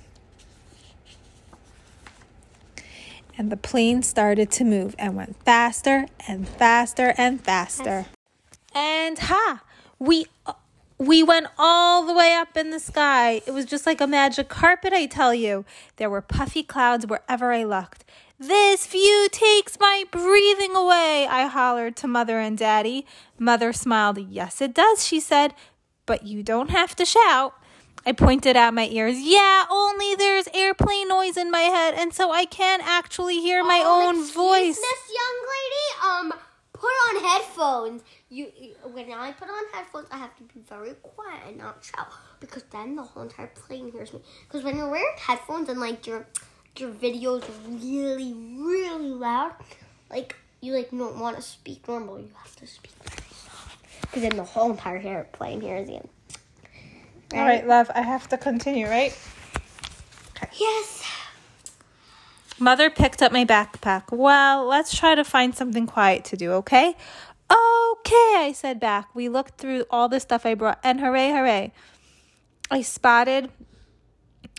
And 3.40 3.50
the 3.50 3.58
plane 3.58 4.04
started 4.04 4.52
to 4.52 4.66
move 4.66 4.96
and 5.00 5.16
went 5.16 5.42
faster 5.44 6.08
and 6.28 6.46
faster 6.46 7.14
and 7.18 7.40
faster. 7.40 8.08
And 8.76 9.18
ha! 9.18 9.62
We 9.98 10.26
we 10.98 11.24
went 11.24 11.48
all 11.58 12.06
the 12.06 12.14
way 12.14 12.34
up 12.34 12.58
in 12.58 12.72
the 12.72 12.82
sky. 12.82 13.42
It 13.48 13.52
was 13.52 13.64
just 13.64 13.86
like 13.86 14.02
a 14.02 14.08
magic 14.08 14.50
carpet, 14.50 14.92
I 14.92 15.06
tell 15.06 15.34
you. 15.34 15.64
There 15.96 16.10
were 16.10 16.22
puffy 16.22 16.64
clouds 16.64 17.08
wherever 17.08 17.54
I 17.54 17.64
looked. 17.64 18.04
This 18.38 18.86
view 18.86 19.30
takes 19.32 19.80
my 19.80 20.04
breathing 20.12 20.76
away, 20.76 21.26
I 21.30 21.48
hollered 21.48 21.96
to 21.98 22.08
Mother 22.08 22.40
and 22.40 22.58
Daddy. 22.58 23.06
Mother 23.38 23.72
smiled. 23.72 24.18
Yes, 24.18 24.60
it 24.60 24.74
does, 24.74 25.06
she 25.06 25.22
said, 25.22 25.54
but 26.06 26.24
you 26.24 26.44
don't 26.44 26.72
have 26.72 26.94
to 26.98 27.06
shout. 27.06 27.54
I 28.06 28.12
pointed 28.14 28.56
at 28.56 28.74
my 28.74 28.88
ears. 28.88 29.18
Yeah, 29.20 29.66
only 29.70 30.16
there's 30.16 30.48
airplane 30.54 31.08
noise 31.10 31.38
in 31.38 31.52
my 31.52 31.62
head, 31.62 31.94
and 31.96 32.14
so 32.14 32.32
I 32.32 32.46
can't 32.46 32.82
actually 32.86 33.40
hear 33.40 33.64
my 33.64 33.80
Um, 33.82 33.88
own 34.18 34.26
voice. 34.26 34.78
This 34.80 35.12
young 35.14 35.38
lady, 35.56 36.32
um, 36.32 36.40
put 36.74 36.88
on 37.08 37.24
headphones. 37.24 38.02
You, 38.30 38.52
you- 38.58 38.76
when 38.94 39.12
I 39.12 39.32
put 39.34 39.50
on 39.50 39.64
headphones, 39.74 40.08
I 40.12 40.18
have 40.18 40.36
to 40.38 40.44
be 40.44 40.60
very 40.62 40.94
quiet 41.04 41.42
and 41.48 41.58
not 41.58 41.84
shout 41.84 42.08
because 42.40 42.64
then 42.72 42.96
the 42.96 43.04
whole 43.04 43.24
entire 43.24 43.48
plane 43.48 43.92
hears 43.92 44.14
me. 44.14 44.22
Because 44.48 44.64
when 44.64 44.78
you're 44.78 44.90
wearing 44.90 45.16
headphones 45.18 45.68
and 45.70 45.80
like 45.80 46.08
your 46.08 46.26
your 46.78 46.92
video's 46.92 47.44
really 47.68 48.34
really 48.34 49.10
loud, 49.10 49.54
like 50.10 50.36
you 50.62 50.74
like 50.74 50.92
don't 50.92 51.20
want 51.20 51.36
to 51.36 51.42
speak 51.42 51.86
normal, 51.88 52.20
you 52.20 52.30
have 52.42 52.56
to 52.56 52.66
speak 52.68 52.94
very 53.04 53.28
soft 53.30 53.78
because 54.02 54.22
then 54.22 54.38
the 54.38 54.44
whole 54.44 54.72
entire 54.72 54.98
airplane 55.00 55.60
hears 55.60 55.90
you. 55.90 56.08
All 57.34 57.40
right, 57.40 57.66
love, 57.68 57.92
I 57.94 58.02
have 58.02 58.28
to 58.30 58.38
continue, 58.38 58.88
right? 58.88 59.18
Yes. 60.60 61.04
Mother 62.58 62.90
picked 62.90 63.22
up 63.22 63.32
my 63.32 63.46
backpack. 63.46 64.12
Well, 64.12 64.66
let's 64.66 64.98
try 64.98 65.16
to 65.16 65.24
find 65.24 65.56
something 65.56 65.86
quiet 65.86 66.26
to 66.26 66.38
do, 66.38 66.54
okay? 66.54 66.96
Okay, 67.52 68.36
I 68.38 68.52
said 68.54 68.80
back. 68.80 69.14
We 69.14 69.30
looked 69.30 69.60
through 69.60 69.86
all 69.90 70.10
the 70.10 70.20
stuff 70.20 70.46
I 70.46 70.56
brought, 70.56 70.80
and 70.84 71.00
hooray, 71.00 71.30
hooray. 71.30 71.72
I 72.72 72.82
spotted 72.82 73.50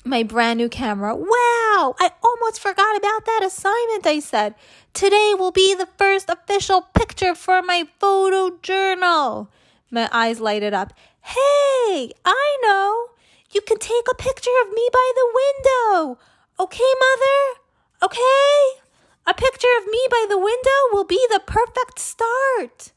my 0.05 0.23
brand 0.23 0.59
new 0.59 0.69
camera. 0.69 1.15
Wow, 1.15 1.95
I 1.99 2.11
almost 2.23 2.61
forgot 2.61 2.97
about 2.97 3.25
that 3.27 3.43
assignment, 3.45 4.07
I 4.07 4.21
said. 4.21 4.55
Today 4.95 5.35
will 5.39 5.53
be 5.53 5.75
the 5.75 5.89
first 5.99 6.31
official 6.31 6.83
picture 6.95 7.35
for 7.35 7.63
my 7.63 7.87
photo 7.99 8.57
journal. 8.63 9.51
My 9.91 10.09
eyes 10.13 10.41
lighted 10.41 10.73
up. 10.73 10.93
Hey, 11.23 12.13
I 12.25 12.59
know. 12.63 13.07
You 13.53 13.61
can 13.63 13.79
take 13.79 14.05
a 14.11 14.15
picture 14.15 14.51
of 14.65 14.73
me 14.73 14.89
by 14.93 15.13
the 15.15 15.41
window. 15.43 16.19
Okay, 16.59 16.93
Mother? 17.01 17.61
Okay? 18.03 18.81
A 19.27 19.35
picture 19.35 19.69
of 19.79 19.87
me 19.87 20.01
by 20.11 20.27
the 20.29 20.39
window 20.39 20.81
will 20.93 21.05
be 21.05 21.25
the 21.31 21.43
perfect 21.47 21.99
start. 21.99 22.93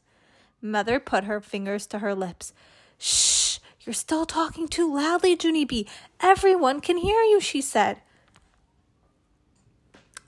Mother 0.62 0.98
put 0.98 1.24
her 1.24 1.40
fingers 1.40 1.86
to 1.88 1.98
her 1.98 2.14
lips. 2.14 2.52
Shh, 2.98 3.58
you're 3.82 3.92
still 3.92 4.24
talking 4.24 4.66
too 4.66 4.92
loudly, 4.92 5.36
Junie 5.40 5.64
B. 5.64 5.86
Everyone 6.20 6.80
can 6.80 6.96
hear 6.96 7.22
you, 7.22 7.40
she 7.40 7.60
said. 7.60 8.00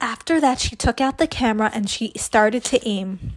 After 0.00 0.40
that, 0.40 0.60
she 0.60 0.76
took 0.76 1.00
out 1.00 1.18
the 1.18 1.26
camera 1.26 1.70
and 1.72 1.88
she 1.88 2.12
started 2.16 2.64
to 2.64 2.86
aim. 2.86 3.32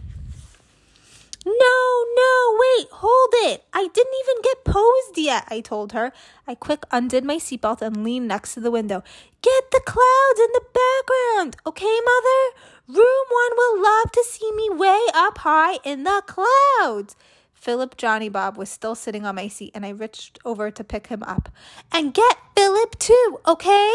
No, 1.46 2.04
no, 2.16 2.58
wait, 2.58 2.88
hold 2.90 3.30
it. 3.50 3.64
I 3.80 3.88
didn't 3.94 4.12
even 4.12 4.42
get 4.42 4.64
posed 4.66 5.16
yet, 5.16 5.44
I 5.48 5.62
told 5.62 5.92
her. 5.92 6.12
I 6.46 6.54
quick 6.54 6.84
undid 6.90 7.24
my 7.24 7.36
seatbelt 7.36 7.80
and 7.80 8.04
leaned 8.04 8.28
next 8.28 8.52
to 8.52 8.60
the 8.60 8.70
window. 8.70 9.02
Get 9.40 9.70
the 9.70 9.80
clouds 9.86 10.38
in 10.38 10.52
the 10.52 10.66
background, 10.74 11.56
okay, 11.66 11.98
Mother? 12.04 12.98
Room 12.98 13.24
one 13.30 13.52
will 13.56 13.82
love 13.82 14.12
to 14.12 14.22
see 14.28 14.52
me 14.52 14.68
way 14.68 15.00
up 15.14 15.38
high 15.38 15.78
in 15.82 16.04
the 16.04 16.22
clouds. 16.26 17.16
Philip 17.54 17.96
Johnny 17.96 18.28
Bob 18.28 18.58
was 18.58 18.68
still 18.68 18.94
sitting 18.94 19.24
on 19.24 19.36
my 19.36 19.48
seat, 19.48 19.72
and 19.74 19.86
I 19.86 19.90
reached 19.90 20.38
over 20.44 20.70
to 20.70 20.84
pick 20.84 21.06
him 21.06 21.22
up. 21.22 21.48
And 21.90 22.12
get 22.12 22.36
Philip 22.54 22.98
too, 22.98 23.40
okay? 23.48 23.94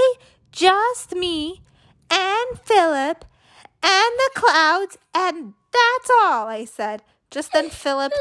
Just 0.51 1.13
me 1.15 1.61
and 2.09 2.59
Philip 2.59 3.23
and 3.83 4.13
the 4.17 4.31
clouds, 4.33 4.97
and 5.13 5.53
that's 5.71 6.09
all, 6.09 6.47
I 6.47 6.65
said. 6.65 7.03
Just 7.29 7.51
then 7.53 7.69
Philip 7.69 8.13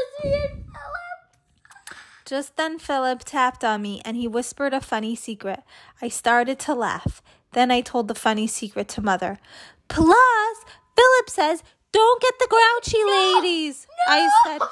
Just 2.25 2.57
then 2.57 2.79
Philip 2.79 3.23
tapped 3.23 3.63
on 3.63 3.83
me 3.83 4.01
and 4.03 4.17
he 4.17 4.27
whispered 4.27 4.73
a 4.73 4.81
funny 4.81 5.15
secret. 5.15 5.59
I 6.01 6.09
started 6.09 6.57
to 6.61 6.73
laugh. 6.73 7.21
Then 7.53 7.69
I 7.71 7.81
told 7.81 8.07
the 8.07 8.15
funny 8.15 8.47
secret 8.47 8.87
to 8.89 9.01
mother. 9.01 9.37
Plus, 9.87 10.57
Philip 10.95 11.29
says, 11.29 11.63
don't 11.91 12.21
get 12.21 12.33
the 12.39 12.47
grouchy 12.49 13.03
ladies. 13.05 13.87
I 14.07 14.29
said, 14.45 14.61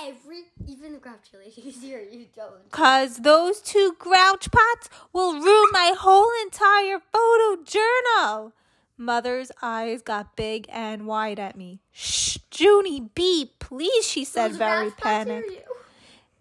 Every, 0.00 0.42
even 0.68 0.92
the 0.92 0.98
grouchy 1.00 1.36
ladies 1.36 1.82
here, 1.82 2.00
you 2.00 2.26
don't. 2.34 2.70
cause 2.70 3.16
those 3.18 3.60
two 3.60 3.96
grouch 3.98 4.48
pots 4.52 4.88
will 5.12 5.34
ruin 5.34 5.68
my 5.72 5.92
whole 5.98 6.30
entire 6.44 7.00
photo 7.12 7.62
journal. 7.64 8.52
Mother's 8.96 9.50
eyes 9.60 10.02
got 10.02 10.36
big 10.36 10.66
and 10.72 11.06
wide 11.06 11.38
at 11.40 11.56
me. 11.56 11.80
Shh, 11.92 12.38
Junie 12.56 13.08
B, 13.14 13.52
please, 13.58 14.06
she 14.06 14.24
said, 14.24 14.52
very 14.52 14.90
panicked. 14.92 15.50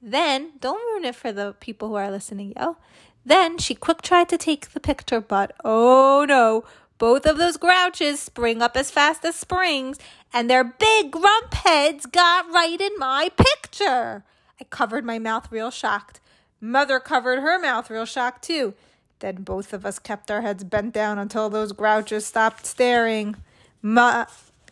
Then, 0.01 0.51
don't 0.59 0.81
ruin 0.93 1.05
it 1.05 1.15
for 1.15 1.31
the 1.31 1.53
people 1.59 1.89
who 1.89 1.95
are 1.95 2.11
listening, 2.11 2.53
yo. 2.57 2.77
Then 3.25 3.57
she 3.57 3.75
quick 3.75 4.01
tried 4.01 4.29
to 4.29 4.37
take 4.37 4.69
the 4.69 4.79
picture, 4.79 5.19
but 5.19 5.53
oh 5.65 6.25
no, 6.27 6.63
both 6.97 7.25
of 7.25 7.37
those 7.37 7.57
grouches 7.57 8.19
spring 8.21 8.61
up 8.61 8.77
as 8.77 8.89
fast 8.91 9.25
as 9.25 9.35
springs, 9.35 9.97
and 10.33 10.49
their 10.49 10.63
big 10.63 11.15
rump 11.15 11.53
heads 11.53 12.05
got 12.05 12.49
right 12.51 12.79
in 12.79 12.93
my 12.97 13.29
picture. 13.35 14.23
I 14.59 14.63
covered 14.69 15.03
my 15.05 15.19
mouth 15.19 15.51
real 15.51 15.71
shocked. 15.71 16.19
Mother 16.61 16.99
covered 16.99 17.39
her 17.39 17.59
mouth 17.59 17.89
real 17.89 18.05
shocked 18.05 18.43
too. 18.43 18.73
Then 19.19 19.43
both 19.43 19.73
of 19.73 19.85
us 19.85 19.99
kept 19.99 20.31
our 20.31 20.41
heads 20.41 20.63
bent 20.63 20.93
down 20.93 21.17
until 21.19 21.49
those 21.49 21.71
grouches 21.71 22.25
stopped 22.25 22.65
staring. 22.65 23.35
Ma- 23.81 24.25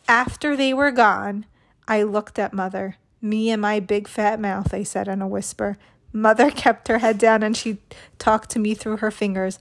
After 0.08 0.56
they 0.56 0.74
were 0.74 0.92
gone, 0.92 1.46
I 1.88 2.04
looked 2.04 2.40
at 2.40 2.54
Mother. 2.54 2.98
Me 3.22 3.50
and 3.50 3.62
my 3.62 3.80
big 3.80 4.08
fat 4.08 4.40
mouth, 4.40 4.74
I 4.74 4.84
said 4.84 5.08
in 5.08 5.22
a 5.22 5.28
whisper. 5.28 5.78
Mother 6.14 6.50
kept 6.64 6.88
her 6.88 7.00
head 7.00 7.18
down 7.18 7.44
and 7.44 7.56
she 7.56 7.78
talked 8.18 8.50
to 8.52 8.60
me 8.60 8.74
through 8.74 8.98
her 8.98 9.12
fingers. 9.12 9.60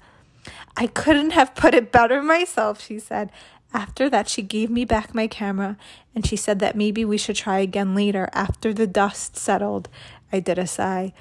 I 0.77 0.87
couldn't 0.87 1.31
have 1.31 1.55
put 1.55 1.75
it 1.75 1.93
better 1.93 2.23
myself, 2.23 2.81
she 2.81 2.99
said. 2.99 3.31
After 3.73 4.09
that, 4.09 4.29
she 4.29 4.43
gave 4.43 4.71
me 4.71 4.85
back 4.85 5.15
my 5.15 5.27
camera 5.27 5.77
and 6.15 6.25
she 6.25 6.37
said 6.37 6.61
that 6.61 6.77
maybe 6.77 7.05
we 7.05 7.19
should 7.19 7.37
try 7.37 7.59
again 7.59 7.95
later 7.95 8.29
after 8.33 8.73
the 8.73 8.87
dust 8.87 9.37
settled. 9.37 9.89
I 10.33 10.41
did 10.41 10.59
a 10.59 10.67
sigh. 10.67 11.13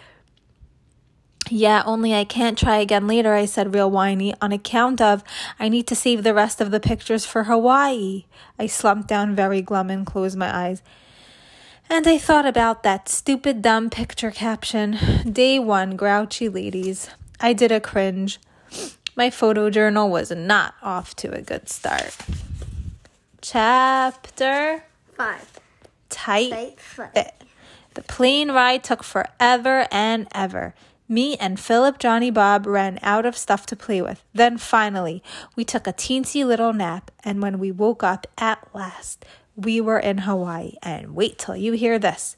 Yeah, 1.49 1.83
only 1.85 2.13
I 2.13 2.23
can't 2.23 2.57
try 2.57 2.77
again 2.77 3.07
later, 3.07 3.33
I 3.33 3.45
said, 3.45 3.73
real 3.73 3.91
whiny, 3.91 4.33
on 4.41 4.51
account 4.51 5.01
of 5.01 5.23
I 5.59 5.67
need 5.67 5.87
to 5.87 5.95
save 5.95 6.23
the 6.23 6.33
rest 6.33 6.61
of 6.61 6.71
the 6.71 6.79
pictures 6.79 7.25
for 7.25 7.43
Hawaii. 7.43 8.25
I 8.57 8.67
slumped 8.67 9.07
down 9.09 9.35
very 9.35 9.61
glum 9.61 9.89
and 9.89 10.05
closed 10.05 10.37
my 10.37 10.55
eyes. 10.55 10.81
And 11.89 12.07
I 12.07 12.17
thought 12.17 12.45
about 12.45 12.83
that 12.83 13.07
stupid, 13.07 13.61
dumb 13.61 13.89
picture 13.89 14.31
caption 14.31 14.97
Day 15.31 15.59
one, 15.59 15.95
grouchy 15.95 16.49
ladies. 16.49 17.09
I 17.39 17.53
did 17.53 17.71
a 17.71 17.79
cringe. 17.79 18.39
My 19.15 19.29
photo 19.29 19.69
journal 19.69 20.09
was 20.09 20.31
not 20.31 20.73
off 20.81 21.15
to 21.17 21.31
a 21.31 21.41
good 21.41 21.69
start. 21.69 22.15
Chapter 23.41 24.85
Five. 25.11 25.59
Tight 26.09 26.51
Tight 26.51 26.79
fit. 26.79 27.11
Fit. 27.13 27.33
The 27.93 28.01
plane 28.01 28.51
ride 28.51 28.83
took 28.83 29.03
forever 29.03 29.87
and 29.91 30.27
ever. 30.33 30.73
Me 31.07 31.35
and 31.35 31.59
Philip 31.59 31.99
Johnny 31.99 32.31
Bob 32.31 32.65
ran 32.65 32.97
out 33.03 33.25
of 33.25 33.37
stuff 33.37 33.65
to 33.67 33.75
play 33.75 34.01
with. 34.01 34.23
Then 34.33 34.57
finally, 34.57 35.21
we 35.55 35.63
took 35.63 35.85
a 35.85 35.93
teensy 35.93 36.45
little 36.45 36.73
nap, 36.73 37.11
and 37.23 37.41
when 37.41 37.59
we 37.59 37.71
woke 37.71 38.01
up 38.01 38.25
at 38.37 38.67
last, 38.73 39.23
we 39.55 39.81
were 39.81 39.99
in 39.99 40.19
Hawaii. 40.19 40.73
And 40.81 41.15
wait 41.15 41.37
till 41.37 41.55
you 41.55 41.73
hear 41.73 41.99
this. 41.99 42.37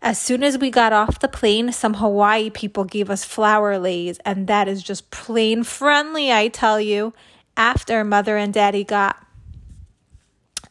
As 0.00 0.18
soon 0.18 0.44
as 0.44 0.58
we 0.58 0.70
got 0.70 0.92
off 0.92 1.18
the 1.18 1.28
plane, 1.28 1.72
some 1.72 1.94
Hawaii 1.94 2.50
people 2.50 2.84
gave 2.84 3.10
us 3.10 3.24
flower 3.24 3.78
leis, 3.78 4.18
and 4.24 4.46
that 4.46 4.68
is 4.68 4.82
just 4.82 5.10
plain 5.10 5.64
friendly, 5.64 6.32
I 6.32 6.48
tell 6.48 6.80
you. 6.80 7.14
After 7.56 8.04
mother 8.04 8.36
and 8.36 8.54
daddy 8.54 8.84
got 8.84 9.20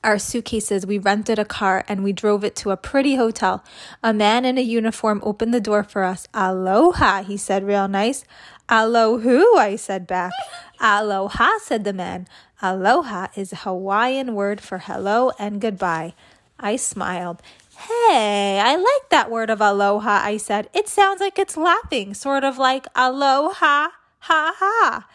our 0.04 0.18
suitcases, 0.18 0.86
we 0.86 0.98
rented 0.98 1.38
a 1.38 1.44
car 1.44 1.84
and 1.90 2.02
we 2.02 2.14
drove 2.14 2.46
it 2.46 2.56
to 2.58 2.72
a 2.72 2.78
pretty 2.78 3.16
hotel. 3.16 3.66
A 4.02 4.14
man 4.14 4.46
in 4.46 4.58
a 4.58 4.62
uniform 4.62 5.20
opened 5.24 5.54
the 5.54 5.60
door 5.60 5.84
for 5.84 6.04
us. 6.04 6.30
Aloha, 6.34 7.24
he 7.24 7.36
said, 7.36 7.66
real 7.66 7.90
nice. 7.90 8.24
Alohu, 8.70 9.58
I 9.58 9.76
said 9.76 10.08
back. 10.08 10.32
Aloha, 10.80 11.58
said 11.62 11.84
the 11.84 11.94
man. 11.94 12.28
Aloha 12.62 13.28
is 13.36 13.54
a 13.54 13.58
Hawaiian 13.58 14.36
word 14.36 14.62
for 14.62 14.80
hello 14.80 15.32
and 15.40 15.62
goodbye. 15.62 16.14
I 16.60 16.76
smiled. 16.76 17.42
Hey, 17.78 18.60
I 18.60 18.76
like 18.76 19.10
that 19.10 19.30
word 19.30 19.52
of 19.52 19.62
aloha, 19.62 20.22
I 20.24 20.38
said. 20.38 20.68
It 20.74 20.88
sounds 20.88 21.22
like 21.22 21.38
it's 21.38 21.56
laughing, 21.56 22.16
sort 22.16 22.44
of 22.44 22.58
like 22.58 22.88
aloha, 22.96 23.90
ha 24.20 24.54
ha. 24.58 25.08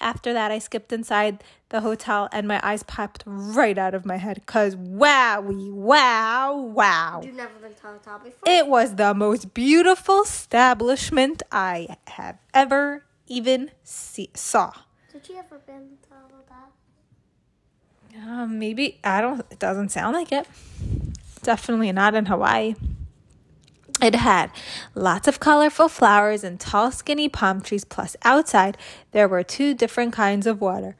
After 0.00 0.32
that, 0.32 0.50
I 0.50 0.58
skipped 0.58 0.92
inside 0.92 1.44
the 1.68 1.82
hotel 1.82 2.28
and 2.32 2.48
my 2.48 2.58
eyes 2.64 2.82
popped 2.82 3.22
right 3.26 3.78
out 3.78 3.94
of 3.94 4.04
my 4.04 4.16
head 4.16 4.42
because 4.44 4.74
wowie, 4.74 5.70
wow, 5.72 6.56
wow. 6.56 7.20
You've 7.22 7.36
never 7.36 7.52
been 7.60 7.74
to 7.74 7.86
a 7.86 7.92
hotel 7.92 8.18
before? 8.18 8.42
It 8.46 8.66
was 8.66 8.96
the 8.96 9.14
most 9.14 9.54
beautiful 9.54 10.22
establishment 10.22 11.42
I 11.52 11.96
have 12.08 12.38
ever 12.52 13.04
even 13.28 13.70
see- 13.84 14.30
saw. 14.34 14.72
Did 15.12 15.28
you 15.28 15.38
ever 15.38 15.58
been 15.66 15.98
to 16.02 16.14
hotel? 16.14 16.70
Um, 18.16 18.60
maybe, 18.60 19.00
I 19.02 19.20
don't, 19.20 19.40
it 19.50 19.58
doesn't 19.58 19.88
sound 19.88 20.14
like 20.14 20.30
it. 20.30 20.46
Definitely 21.42 21.90
not 21.90 22.14
in 22.14 22.26
Hawaii. 22.26 22.76
It 24.00 24.14
had 24.14 24.52
lots 24.94 25.26
of 25.26 25.40
colorful 25.40 25.88
flowers 25.88 26.44
and 26.44 26.60
tall, 26.60 26.92
skinny 26.92 27.28
palm 27.28 27.60
trees, 27.60 27.84
plus 27.84 28.16
outside 28.22 28.78
there 29.10 29.26
were 29.26 29.42
two 29.42 29.74
different 29.74 30.12
kinds 30.12 30.46
of 30.46 30.60
water. 30.60 30.94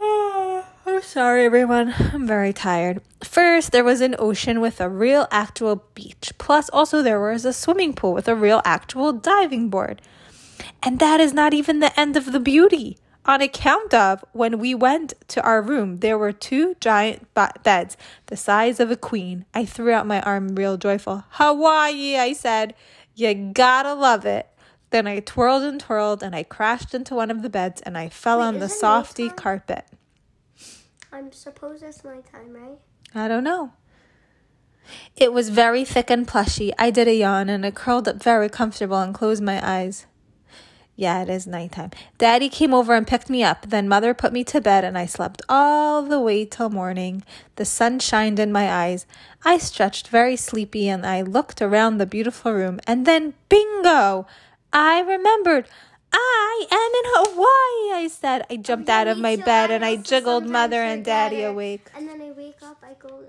I'm 0.00 1.02
sorry, 1.02 1.44
everyone. 1.44 1.94
I'm 1.98 2.26
very 2.26 2.54
tired. 2.54 3.02
First, 3.22 3.72
there 3.72 3.84
was 3.84 4.00
an 4.00 4.16
ocean 4.18 4.58
with 4.58 4.80
a 4.80 4.88
real 4.88 5.28
actual 5.30 5.84
beach. 5.94 6.32
Plus, 6.38 6.70
also, 6.70 7.02
there 7.02 7.20
was 7.20 7.44
a 7.44 7.52
swimming 7.52 7.92
pool 7.92 8.14
with 8.14 8.26
a 8.26 8.34
real 8.34 8.62
actual 8.64 9.12
diving 9.12 9.68
board. 9.68 10.00
And 10.82 10.98
that 10.98 11.20
is 11.20 11.32
not 11.32 11.54
even 11.54 11.80
the 11.80 11.98
end 11.98 12.16
of 12.16 12.32
the 12.32 12.40
beauty. 12.40 12.98
On 13.26 13.42
account 13.42 13.92
of 13.92 14.24
when 14.32 14.58
we 14.58 14.74
went 14.74 15.12
to 15.28 15.42
our 15.42 15.60
room, 15.60 15.98
there 15.98 16.16
were 16.16 16.32
two 16.32 16.74
giant 16.80 17.28
beds, 17.34 17.96
the 18.26 18.36
size 18.36 18.80
of 18.80 18.90
a 18.90 18.96
queen. 18.96 19.44
I 19.54 19.64
threw 19.66 19.92
out 19.92 20.06
my 20.06 20.22
arm 20.22 20.54
real 20.54 20.76
joyful. 20.78 21.24
Hawaii, 21.30 22.16
I 22.16 22.32
said. 22.32 22.74
You 23.14 23.52
gotta 23.52 23.92
love 23.92 24.24
it. 24.24 24.48
Then 24.90 25.06
I 25.06 25.20
twirled 25.20 25.62
and 25.62 25.78
twirled 25.78 26.22
and 26.22 26.34
I 26.34 26.42
crashed 26.42 26.94
into 26.94 27.14
one 27.14 27.30
of 27.30 27.42
the 27.42 27.50
beds 27.50 27.80
and 27.82 27.96
I 27.96 28.08
fell 28.08 28.38
Wait, 28.38 28.46
on 28.46 28.58
the 28.58 28.68
softy 28.68 29.24
nighttime? 29.24 29.36
carpet. 29.36 29.84
I'm 31.12 31.30
suppose 31.32 31.82
it's 31.82 32.02
nighttime, 32.02 32.52
right? 32.52 32.78
I 33.14 33.28
don't 33.28 33.44
know. 33.44 33.72
It 35.16 35.32
was 35.32 35.50
very 35.50 35.84
thick 35.84 36.10
and 36.10 36.26
plushy. 36.26 36.72
I 36.78 36.90
did 36.90 37.06
a 37.06 37.14
yawn 37.14 37.48
and 37.48 37.64
I 37.64 37.70
curled 37.70 38.08
up 38.08 38.22
very 38.22 38.48
comfortable 38.48 38.98
and 38.98 39.14
closed 39.14 39.42
my 39.42 39.60
eyes. 39.62 40.06
Yeah, 41.00 41.22
it 41.22 41.30
is 41.30 41.46
nighttime. 41.46 41.92
Daddy 42.18 42.50
came 42.50 42.74
over 42.74 42.92
and 42.94 43.06
picked 43.06 43.30
me 43.30 43.42
up. 43.42 43.62
Then 43.66 43.88
mother 43.88 44.12
put 44.12 44.34
me 44.34 44.44
to 44.44 44.60
bed 44.60 44.84
and 44.84 44.98
I 44.98 45.06
slept 45.06 45.40
all 45.48 46.02
the 46.02 46.20
way 46.20 46.44
till 46.44 46.68
morning. 46.68 47.24
The 47.56 47.64
sun 47.64 48.00
shined 48.00 48.38
in 48.38 48.52
my 48.52 48.70
eyes. 48.70 49.06
I 49.42 49.56
stretched 49.56 50.08
very 50.08 50.36
sleepy 50.36 50.90
and 50.90 51.06
I 51.06 51.22
looked 51.22 51.62
around 51.62 51.96
the 51.96 52.04
beautiful 52.04 52.52
room 52.52 52.80
and 52.86 53.06
then 53.06 53.32
bingo! 53.48 54.26
I 54.74 55.00
remembered. 55.00 55.68
I 56.12 56.66
am 56.70 56.92
in 57.00 57.06
Hawaii, 57.16 58.04
I 58.04 58.08
said. 58.12 58.44
I 58.50 58.56
jumped 58.56 58.88
Yeah, 58.88 58.98
out 59.00 59.08
of 59.08 59.16
my 59.16 59.36
too. 59.36 59.42
bed 59.44 59.70
I 59.70 59.74
and 59.76 59.84
I 59.86 59.96
jiggled 59.96 60.46
mother 60.46 60.82
and 60.82 61.02
daddy 61.02 61.36
it. 61.36 61.50
awake. 61.50 61.90
And 61.96 62.06
then 62.06 62.20
I 62.20 62.30
wake 62.32 62.62
up, 62.62 62.76
I 62.82 62.92
go 62.98 63.24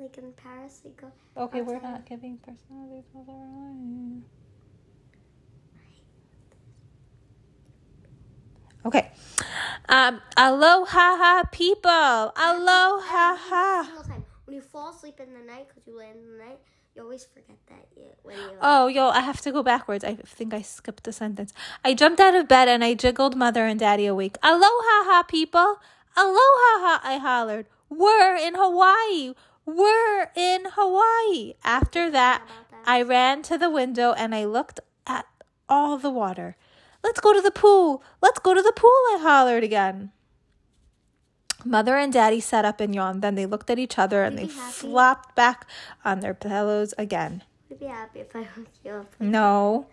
like 0.00 0.16
in 0.18 0.30
Paris, 0.34 0.80
I 0.86 0.90
go. 1.00 1.10
Okay, 1.36 1.62
we're 1.62 1.80
not 1.80 2.06
giving 2.06 2.38
personality 2.38 3.02
details. 3.12 4.22
Okay. 8.86 9.10
Um, 9.88 10.20
aloha 10.36 11.42
people. 11.50 11.90
Aloha. 11.90 13.82
Time. 14.06 14.24
When 14.44 14.54
you 14.54 14.62
fall 14.62 14.90
asleep 14.90 15.18
in 15.18 15.34
the 15.34 15.44
night 15.44 15.66
because 15.68 15.86
you 15.88 15.98
land 15.98 16.18
in 16.22 16.38
the 16.38 16.44
night, 16.44 16.60
you 16.94 17.02
always 17.02 17.24
forget 17.24 17.58
that 17.68 17.88
you, 17.96 18.04
when 18.22 18.36
you. 18.36 18.58
Oh, 18.62 18.86
yo, 18.86 19.08
I 19.08 19.20
have 19.20 19.40
to 19.40 19.50
go 19.50 19.64
backwards. 19.64 20.04
I 20.04 20.14
think 20.14 20.54
I 20.54 20.62
skipped 20.62 21.08
a 21.08 21.12
sentence. 21.12 21.52
I 21.84 21.94
jumped 21.94 22.20
out 22.20 22.36
of 22.36 22.46
bed 22.46 22.68
and 22.68 22.84
I 22.84 22.94
jiggled 22.94 23.34
mother 23.34 23.66
and 23.66 23.80
daddy 23.80 24.06
awake. 24.06 24.36
Aloha 24.42 24.98
ha 25.10 25.24
people. 25.26 25.80
Aloha 26.16 26.72
ha, 26.84 27.00
I 27.02 27.18
hollered. 27.18 27.66
We're 27.90 28.36
in 28.36 28.54
Hawaii. 28.54 29.34
We're 29.66 30.30
in 30.36 30.68
Hawaii. 30.76 31.54
After 31.64 32.08
that. 32.10 32.42
I 32.86 33.02
ran 33.02 33.42
to 33.42 33.58
the 33.58 33.68
window 33.68 34.12
and 34.12 34.32
I 34.32 34.44
looked 34.44 34.78
at 35.08 35.26
all 35.68 35.98
the 35.98 36.10
water. 36.10 36.56
Let's 37.06 37.20
go 37.20 37.32
to 37.32 37.40
the 37.40 37.52
pool. 37.52 38.02
Let's 38.20 38.40
go 38.40 38.52
to 38.52 38.60
the 38.60 38.72
pool, 38.72 38.90
I 39.14 39.18
hollered 39.22 39.62
again. 39.62 40.10
Mother 41.64 41.96
and 41.96 42.12
daddy 42.12 42.40
sat 42.40 42.64
up 42.64 42.80
and 42.80 42.92
yawned. 42.92 43.22
Then 43.22 43.36
they 43.36 43.46
looked 43.46 43.70
at 43.70 43.78
each 43.78 43.96
other 43.96 44.24
and 44.24 44.36
they 44.36 44.48
flopped 44.48 45.36
back 45.36 45.68
on 46.04 46.18
their 46.18 46.34
pillows 46.34 46.94
again. 46.98 47.44
I'd 47.70 47.78
be 47.78 47.86
happy 47.86 48.18
if 48.18 48.34
I 48.34 48.40
woke 48.40 48.66
you 48.84 48.90
up. 48.90 49.06
No. 49.20 49.86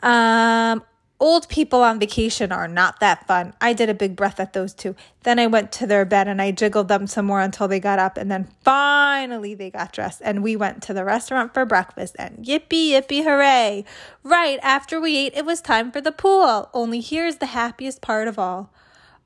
Um, 0.00 0.82
old 1.20 1.48
people 1.48 1.82
on 1.82 1.98
vacation 1.98 2.52
are 2.52 2.68
not 2.68 3.00
that 3.00 3.26
fun. 3.26 3.54
I 3.60 3.72
did 3.72 3.88
a 3.88 3.94
big 3.94 4.16
breath 4.16 4.40
at 4.40 4.52
those 4.52 4.74
two. 4.74 4.94
Then 5.22 5.38
I 5.38 5.46
went 5.46 5.72
to 5.72 5.86
their 5.86 6.04
bed 6.04 6.28
and 6.28 6.42
I 6.42 6.50
jiggled 6.50 6.88
them 6.88 7.06
some 7.06 7.26
more 7.26 7.40
until 7.40 7.68
they 7.68 7.80
got 7.80 7.98
up. 7.98 8.16
And 8.16 8.30
then 8.30 8.48
finally 8.62 9.54
they 9.54 9.70
got 9.70 9.92
dressed 9.92 10.20
and 10.24 10.42
we 10.42 10.56
went 10.56 10.82
to 10.84 10.94
the 10.94 11.04
restaurant 11.04 11.54
for 11.54 11.64
breakfast. 11.64 12.16
And 12.18 12.44
yippee, 12.44 12.90
yippee, 12.90 13.24
hooray. 13.24 13.84
Right 14.22 14.58
after 14.62 15.00
we 15.00 15.16
ate, 15.16 15.34
it 15.34 15.46
was 15.46 15.60
time 15.60 15.92
for 15.92 16.00
the 16.00 16.12
pool. 16.12 16.68
Only 16.74 17.00
here's 17.00 17.36
the 17.36 17.46
happiest 17.46 18.00
part 18.00 18.28
of 18.28 18.38
all. 18.38 18.70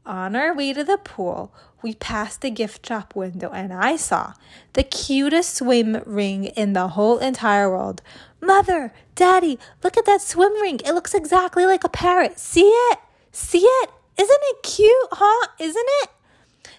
On 0.06 0.36
our 0.36 0.54
way 0.54 0.72
to 0.72 0.84
the 0.84 0.98
pool, 0.98 1.52
we 1.82 1.94
passed 1.94 2.44
a 2.44 2.50
gift 2.50 2.86
shop 2.86 3.14
window 3.14 3.50
and 3.50 3.72
I 3.72 3.96
saw 3.96 4.32
the 4.72 4.82
cutest 4.82 5.56
swim 5.56 6.02
ring 6.06 6.46
in 6.46 6.72
the 6.72 6.88
whole 6.88 7.18
entire 7.18 7.70
world. 7.70 8.02
Mother, 8.40 8.92
Daddy, 9.14 9.58
look 9.82 9.96
at 9.96 10.06
that 10.06 10.22
swim 10.22 10.52
ring. 10.60 10.80
It 10.84 10.92
looks 10.92 11.14
exactly 11.14 11.66
like 11.66 11.84
a 11.84 11.88
parrot. 11.88 12.38
See 12.38 12.68
it? 12.68 12.98
See 13.32 13.64
it? 13.64 13.90
Isn't 14.18 14.38
it 14.42 14.62
cute, 14.62 15.08
huh? 15.12 15.48
Isn't 15.58 15.86
it? 16.02 16.10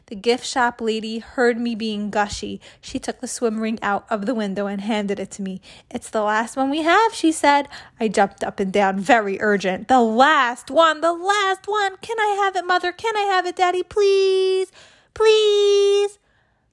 The 0.08 0.15
gift 0.15 0.43
shop 0.45 0.82
lady 0.82 1.19
heard 1.19 1.60
me 1.60 1.76
being 1.76 2.10
gushy. 2.10 2.60
She 2.82 2.98
took 2.98 3.19
the 3.19 3.28
swim 3.28 3.60
ring 3.60 3.78
out 3.84 4.08
of 4.10 4.26
the 4.26 4.34
window 4.34 4.65
and 4.65 4.82
handed 4.82 5.19
it 5.19 5.30
to 5.32 5.43
me. 5.43 5.62
It's 5.91 6.10
the 6.10 6.24
last 6.24 6.58
one 6.58 6.72
we 6.72 6.82
have, 6.82 7.13
she 7.13 7.32
said. 7.32 7.67
I 8.00 8.08
jumped 8.08 8.43
up 8.43 8.60
and 8.60 8.74
down, 8.74 9.00
very 9.00 9.39
urgent. 9.39 9.88
The 9.88 10.02
last 10.02 10.72
one, 10.72 11.02
the 11.02 11.13
last 11.13 11.67
one. 11.67 11.98
Can 11.98 12.19
I 12.19 12.39
have 12.43 12.56
it, 12.56 12.65
mother? 12.65 12.91
Can 12.91 13.15
I 13.15 13.22
have 13.22 13.45
it, 13.45 13.56
daddy? 13.56 13.84
Please, 13.84 14.72
please, 15.13 16.17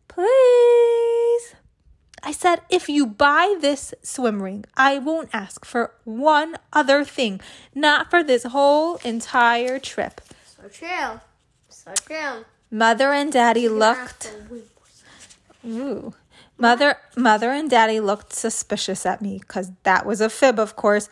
please. 0.08 1.54
I 2.26 2.32
said, 2.32 2.62
if 2.68 2.88
you 2.88 3.06
buy 3.06 3.56
this 3.60 3.94
swim 4.02 4.42
ring, 4.42 4.64
I 4.76 4.98
won't 4.98 5.28
ask 5.32 5.64
for 5.64 5.92
one 6.02 6.56
other 6.72 7.04
thing, 7.04 7.40
not 7.72 8.10
for 8.10 8.24
this 8.24 8.42
whole 8.42 8.96
entire 9.04 9.78
trip. 9.78 10.20
So 10.44 10.66
true. 10.66 11.20
So 11.68 11.92
true. 11.94 12.44
Mother 12.68 13.12
and 13.12 13.32
daddy 13.32 13.68
looked. 13.68 14.24
for 14.24 14.54
way 14.54 14.62
more. 15.62 15.72
Ooh. 15.72 16.14
Mother, 16.58 16.96
mother 17.16 17.52
and 17.52 17.70
daddy 17.70 18.00
looked 18.00 18.32
suspicious 18.32 19.06
at 19.06 19.22
me 19.22 19.38
because 19.38 19.70
that 19.84 20.04
was 20.04 20.20
a 20.20 20.28
fib, 20.28 20.58
of 20.58 20.74
course. 20.74 21.08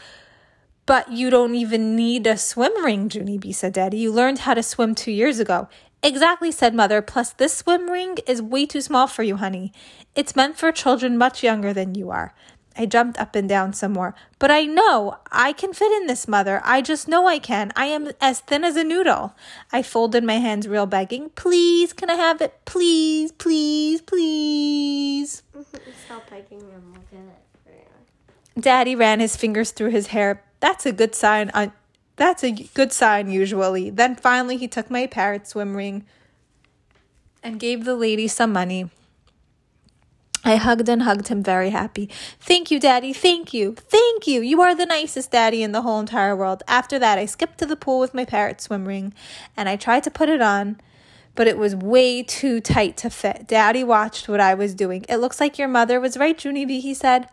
But 0.85 1.12
you 1.12 1.31
don't 1.31 1.55
even 1.55 1.94
need 1.94 2.27
a 2.27 2.37
swim 2.37 2.85
ring, 2.85 3.09
Junie 3.09 3.38
B 3.38 3.53
said 3.53 3.74
daddy. 3.74 3.98
You 3.98 4.11
learned 4.11 4.40
how 4.40 4.55
to 4.55 4.64
swim 4.64 4.96
two 4.96 5.12
years 5.12 5.38
ago. 5.38 5.68
Exactly, 6.04 6.52
said 6.52 6.74
mother. 6.74 7.00
Plus, 7.00 7.32
this 7.32 7.56
swim 7.56 7.90
ring 7.90 8.18
is 8.26 8.42
way 8.42 8.66
too 8.66 8.82
small 8.82 9.06
for 9.06 9.22
you, 9.22 9.36
honey. 9.36 9.72
It's 10.14 10.36
meant 10.36 10.58
for 10.58 10.70
children 10.70 11.16
much 11.16 11.42
younger 11.42 11.72
than 11.72 11.94
you 11.94 12.10
are. 12.10 12.34
I 12.76 12.84
jumped 12.84 13.18
up 13.18 13.34
and 13.34 13.48
down 13.48 13.72
some 13.72 13.94
more. 13.94 14.14
But 14.38 14.50
I 14.50 14.64
know 14.64 15.16
I 15.32 15.54
can 15.54 15.72
fit 15.72 15.92
in 15.92 16.06
this, 16.06 16.28
mother. 16.28 16.60
I 16.62 16.82
just 16.82 17.08
know 17.08 17.26
I 17.26 17.38
can. 17.38 17.72
I 17.74 17.86
am 17.86 18.10
as 18.20 18.40
thin 18.40 18.64
as 18.64 18.76
a 18.76 18.84
noodle. 18.84 19.34
I 19.72 19.82
folded 19.82 20.24
my 20.24 20.34
hands 20.34 20.68
real 20.68 20.84
begging. 20.84 21.30
Please, 21.30 21.94
can 21.94 22.10
I 22.10 22.16
have 22.16 22.42
it? 22.42 22.60
Please, 22.66 23.32
please, 23.32 24.02
please. 24.02 25.42
Stop 26.04 26.28
begging 26.28 26.60
and 26.60 26.92
look 26.92 27.06
at 27.12 27.18
it. 27.18 28.60
Daddy 28.60 28.94
ran 28.94 29.20
his 29.20 29.36
fingers 29.36 29.70
through 29.70 29.90
his 29.90 30.08
hair. 30.08 30.44
That's 30.60 30.84
a 30.84 30.92
good 30.92 31.14
sign. 31.14 31.50
Uh, 31.54 31.68
that's 32.16 32.44
a 32.44 32.50
good 32.50 32.92
sign 32.92 33.31
usually. 33.31 33.90
Then 33.90 34.16
finally 34.16 34.57
he 34.57 34.68
took 34.68 34.90
my 34.90 35.07
parrot 35.07 35.46
swim 35.46 35.77
ring 35.77 36.05
and 37.42 37.61
gave 37.61 37.85
the 37.85 37.94
lady 37.94 38.29
some 38.29 38.53
money. 38.53 38.90
I 40.46 40.57
hugged 40.57 40.88
and 40.90 41.03
hugged 41.03 41.29
him 41.29 41.42
very 41.42 41.70
happy. 41.70 42.11
Thank 42.38 42.70
you, 42.70 42.79
Daddy. 42.79 43.14
Thank 43.14 43.55
you. 43.55 43.74
Thank 43.74 44.27
you. 44.27 44.42
You 44.42 44.61
are 44.61 44.74
the 44.74 44.85
nicest 44.85 45.31
daddy 45.31 45.62
in 45.62 45.72
the 45.72 45.81
whole 45.83 45.98
entire 46.00 46.37
world. 46.37 46.62
After 46.68 46.98
that, 46.98 47.18
I 47.18 47.24
skipped 47.24 47.59
to 47.59 47.66
the 47.66 47.77
pool 47.77 47.98
with 47.98 48.12
my 48.12 48.27
parrot 48.27 48.61
swim 48.61 48.87
ring 48.87 49.14
and 49.57 49.68
I 49.68 49.77
tried 49.77 50.05
to 50.05 50.11
put 50.11 50.29
it 50.29 50.42
on, 50.42 50.79
but 51.35 51.46
it 51.46 51.57
was 51.57 51.74
way 51.74 52.22
too 52.22 52.61
tight 52.61 52.98
to 52.98 53.11
fit. 53.11 53.48
Daddy 53.48 53.83
watched 53.83 54.29
what 54.29 54.40
I 54.40 54.53
was 54.53 54.74
doing. 54.74 55.07
It 55.09 55.16
looks 55.16 55.40
like 55.40 55.59
your 55.59 55.68
mother 55.68 55.98
was 55.98 56.18
right, 56.18 56.42
Junie 56.42 56.66
B, 56.66 56.79
he 56.79 56.92
said. 56.92 57.29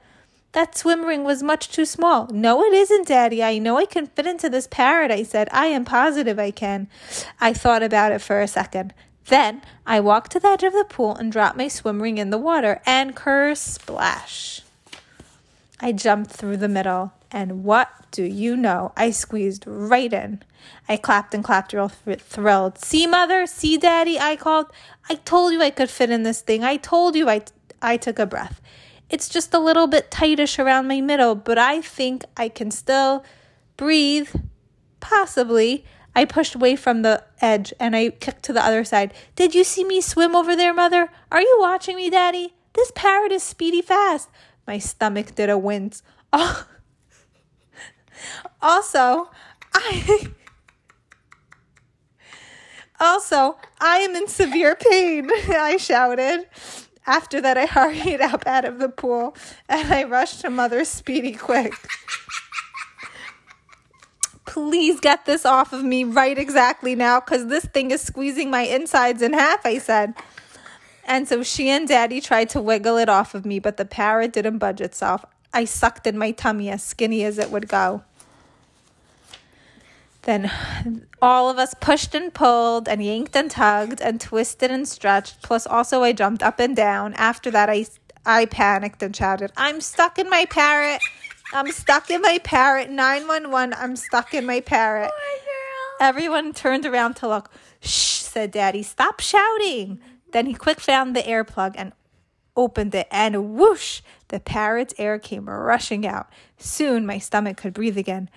That 0.54 0.78
swim 0.78 1.06
ring 1.06 1.24
was 1.24 1.42
much 1.42 1.70
too 1.70 1.86
small. 1.86 2.28
No, 2.28 2.62
it 2.64 2.74
isn't, 2.74 3.08
Daddy. 3.08 3.42
I 3.42 3.58
know 3.58 3.78
I 3.78 3.86
can 3.86 4.08
fit 4.08 4.28
into 4.28 4.50
this 4.50 4.68
parrot, 4.68 5.10
I 5.10 5.24
said. 5.24 5.48
I 5.52 5.68
am 5.68 5.86
positive 5.86 6.38
I 6.40 6.52
can. 6.52 6.90
I 7.40 7.54
thought 7.54 7.84
about 7.84 8.12
it 8.12 8.20
for 8.20 8.42
a 8.42 8.48
second. 8.48 8.94
Then 9.28 9.62
I 9.86 10.02
walked 10.02 10.32
to 10.34 10.40
the 10.40 10.50
edge 10.50 10.64
of 10.64 10.74
the 10.74 10.84
pool 10.84 11.16
and 11.16 11.32
dropped 11.32 11.58
my 11.58 11.70
swim 11.70 12.02
ring 12.02 12.18
in 12.18 12.32
the 12.32 12.38
water, 12.38 12.82
and 12.86 13.16
curse 13.16 13.62
splash. 13.62 14.62
I 15.80 15.94
jumped 15.94 16.32
through 16.32 16.58
the 16.58 16.68
middle, 16.68 17.14
and 17.32 17.64
what 17.64 17.90
do 18.12 18.24
you 18.24 18.58
know? 18.58 18.92
I 18.98 19.12
squeezed 19.12 19.64
right 19.66 20.12
in. 20.12 20.44
I 20.90 20.98
clapped 20.98 21.34
and 21.34 21.44
clapped, 21.44 21.72
real 21.72 21.90
th- 21.90 22.20
thrilled. 22.20 22.78
See, 22.78 23.08
mother? 23.08 23.46
See, 23.46 23.78
daddy? 23.78 24.20
I 24.20 24.36
called. 24.36 24.68
I 25.10 25.16
told 25.16 25.54
you 25.54 25.62
I 25.62 25.70
could 25.70 25.90
fit 25.90 26.10
in 26.10 26.24
this 26.24 26.42
thing. 26.42 26.64
I 26.64 26.76
told 26.76 27.16
you 27.16 27.30
I, 27.30 27.40
t- 27.40 27.54
I 27.82 27.96
took 27.96 28.20
a 28.20 28.26
breath. 28.26 28.62
It's 29.12 29.28
just 29.28 29.54
a 29.54 29.60
little 29.60 29.88
bit 29.88 30.10
tightish 30.10 30.58
around 30.58 30.88
my 30.88 31.02
middle, 31.02 31.36
but 31.36 31.58
I 31.58 31.82
think 31.82 32.24
I 32.38 32.48
can 32.48 32.72
still 32.72 33.26
breathe. 33.76 34.30
Possibly. 35.02 35.84
I 36.16 36.24
pushed 36.24 36.56
away 36.56 36.78
from 36.78 37.02
the 37.02 37.24
edge 37.42 37.74
and 37.78 37.94
I 37.94 38.12
kicked 38.12 38.44
to 38.44 38.54
the 38.54 38.64
other 38.64 38.86
side. 38.86 39.14
Did 39.36 39.54
you 39.54 39.66
see 39.66 39.84
me 39.84 40.00
swim 40.00 40.34
over 40.34 40.56
there, 40.56 40.74
mother? 40.74 41.10
Are 41.30 41.42
you 41.42 41.58
watching 41.60 41.98
me, 41.98 42.10
daddy? 42.10 42.54
This 42.74 42.92
parrot 42.96 43.34
is 43.34 43.44
speedy 43.44 43.82
fast. 43.82 44.30
My 44.66 44.78
stomach 44.78 45.36
did 45.36 45.50
a 45.50 45.58
wince. 45.58 46.04
Oh. 46.34 46.66
Also, 48.62 49.32
I. 49.74 50.28
Also, 53.00 53.58
I 53.80 53.98
am 53.98 54.16
in 54.16 54.28
severe 54.28 54.76
pain, 54.76 55.28
I 55.50 55.78
shouted. 55.78 56.46
After 57.08 57.42
that, 57.42 57.58
I 57.58 57.66
hurried 57.68 58.22
up 58.22 58.46
out 58.46 58.66
of 58.66 58.80
the 58.80 58.90
pool 58.90 59.36
and 59.68 59.92
I 59.94 60.04
rushed 60.04 60.42
to 60.42 60.50
Mother 60.50 60.86
Speedy 60.86 61.34
quick. 61.34 61.74
Please 64.46 65.00
get 65.00 65.26
this 65.26 65.46
off 65.46 65.72
of 65.72 65.84
me 65.84 66.04
right 66.04 66.38
exactly 66.38 66.94
now 66.94 67.20
because 67.20 67.48
this 67.48 67.66
thing 67.66 67.92
is 67.92 68.02
squeezing 68.02 68.50
my 68.50 68.64
insides 68.64 69.22
in 69.22 69.34
half, 69.34 69.66
I 69.66 69.78
said. 69.78 70.14
And 71.06 71.28
so 71.28 71.42
she 71.42 71.70
and 71.70 71.88
Daddy 71.88 72.22
tried 72.22 72.50
to 72.50 72.62
wiggle 72.62 72.98
it 72.98 73.10
off 73.10 73.34
of 73.34 73.46
me, 73.46 73.60
but 73.60 73.78
the 73.78 73.86
parrot 73.86 74.34
didn't 74.34 74.58
budge 74.58 74.82
itself. 74.82 75.26
I 75.54 75.66
sucked 75.66 76.08
in 76.08 76.18
my 76.18 76.32
tummy 76.32 76.70
as 76.70 76.84
skinny 76.84 77.24
as 77.24 77.38
it 77.38 77.50
would 77.50 77.68
go. 77.68 78.04
Then 80.24 80.52
all 81.22 81.50
of 81.50 81.58
us 81.58 81.74
pushed 81.80 82.14
and 82.14 82.34
pulled 82.34 82.88
and 82.88 83.04
yanked 83.04 83.36
and 83.36 83.50
tugged 83.50 84.02
and 84.02 84.22
twisted 84.22 84.70
and 84.70 84.88
stretched. 84.88 85.42
Plus, 85.42 85.66
also, 85.66 86.04
I 86.04 86.14
jumped 86.14 86.44
up 86.44 86.60
and 86.60 86.76
down. 86.76 87.14
After 87.16 87.50
that, 87.52 87.70
I, 87.70 87.86
I 88.26 88.46
panicked 88.46 89.02
and 89.02 89.16
shouted, 89.16 89.52
I'm 89.58 89.82
stuck 89.82 90.20
in 90.20 90.30
my 90.30 90.46
parrot. 90.46 91.02
I'm 91.54 91.72
stuck 91.72 92.10
in 92.10 92.22
my 92.22 92.40
parrot. 92.44 92.90
911, 92.90 93.74
I'm 93.78 93.96
stuck 93.96 94.34
in 94.34 94.46
my 94.46 94.62
parrot. 94.62 95.12
Oh, 95.12 95.98
Everyone 96.00 96.54
turned 96.54 96.86
around 96.86 97.16
to 97.18 97.28
look. 97.28 97.52
Shh, 97.80 98.22
said 98.22 98.52
Daddy, 98.52 98.84
stop 98.84 99.20
shouting. 99.20 100.00
Then 100.32 100.46
he 100.46 100.54
quick 100.54 100.80
found 100.80 101.16
the 101.16 101.28
air 101.28 101.44
plug 101.44 101.76
and 101.78 101.94
opened 102.56 102.96
it, 102.96 103.08
and 103.12 103.56
whoosh, 103.56 104.02
the 104.30 104.40
parrot's 104.40 104.94
air 104.98 105.20
came 105.20 105.50
rushing 105.50 106.06
out. 106.06 106.30
Soon 106.58 107.06
my 107.06 107.18
stomach 107.18 107.58
could 107.58 107.74
breathe 107.74 107.98
again. 107.98 108.30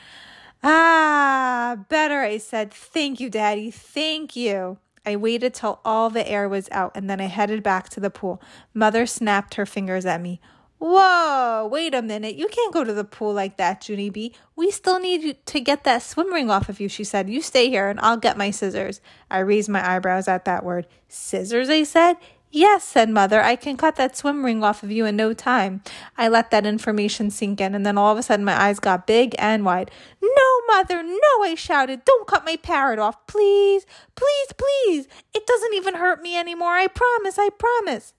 Ah, 0.66 1.76
better, 1.90 2.20
I 2.22 2.38
said. 2.38 2.72
Thank 2.72 3.20
you, 3.20 3.28
Daddy. 3.28 3.70
Thank 3.70 4.34
you. 4.34 4.78
I 5.04 5.16
waited 5.16 5.52
till 5.52 5.80
all 5.84 6.08
the 6.08 6.26
air 6.26 6.48
was 6.48 6.70
out 6.70 6.92
and 6.94 7.10
then 7.10 7.20
I 7.20 7.26
headed 7.26 7.62
back 7.62 7.90
to 7.90 8.00
the 8.00 8.08
pool. 8.08 8.40
Mother 8.72 9.04
snapped 9.04 9.56
her 9.56 9.66
fingers 9.66 10.06
at 10.06 10.22
me. 10.22 10.40
Whoa, 10.78 11.68
wait 11.70 11.94
a 11.94 12.00
minute. 12.00 12.36
You 12.36 12.48
can't 12.48 12.72
go 12.72 12.82
to 12.82 12.94
the 12.94 13.04
pool 13.04 13.34
like 13.34 13.58
that, 13.58 13.86
Junie 13.86 14.08
B. 14.08 14.34
We 14.56 14.70
still 14.70 14.98
need 14.98 15.22
you 15.22 15.34
to 15.34 15.60
get 15.60 15.84
that 15.84 16.02
swim 16.02 16.32
ring 16.32 16.50
off 16.50 16.70
of 16.70 16.80
you, 16.80 16.88
she 16.88 17.04
said. 17.04 17.28
You 17.28 17.42
stay 17.42 17.68
here 17.68 17.90
and 17.90 18.00
I'll 18.00 18.16
get 18.16 18.38
my 18.38 18.50
scissors. 18.50 19.02
I 19.30 19.40
raised 19.40 19.68
my 19.68 19.86
eyebrows 19.86 20.28
at 20.28 20.46
that 20.46 20.64
word. 20.64 20.86
Scissors, 21.08 21.68
I 21.68 21.82
said. 21.82 22.16
Yes, 22.56 22.84
said 22.84 23.10
Mother, 23.10 23.42
I 23.42 23.56
can 23.56 23.76
cut 23.76 23.96
that 23.96 24.16
swim 24.16 24.44
ring 24.44 24.62
off 24.62 24.84
of 24.84 24.92
you 24.92 25.06
in 25.06 25.16
no 25.16 25.32
time. 25.32 25.82
I 26.16 26.28
let 26.28 26.52
that 26.52 26.64
information 26.64 27.32
sink 27.32 27.60
in, 27.60 27.74
and 27.74 27.84
then 27.84 27.98
all 27.98 28.12
of 28.12 28.18
a 28.18 28.22
sudden 28.22 28.44
my 28.44 28.54
eyes 28.56 28.78
got 28.78 29.08
big 29.08 29.34
and 29.40 29.64
wide. 29.64 29.90
No, 30.22 30.60
Mother, 30.68 31.02
no, 31.02 31.42
I 31.42 31.56
shouted. 31.56 32.04
Don't 32.04 32.28
cut 32.28 32.44
my 32.44 32.54
parrot 32.54 33.00
off, 33.00 33.26
please, 33.26 33.86
please, 34.14 34.52
please. 34.56 35.08
It 35.34 35.48
doesn't 35.48 35.74
even 35.74 35.96
hurt 35.96 36.22
me 36.22 36.38
anymore. 36.38 36.76
I 36.76 36.86
promise, 36.86 37.40
I 37.40 37.48
promise. 37.50 38.14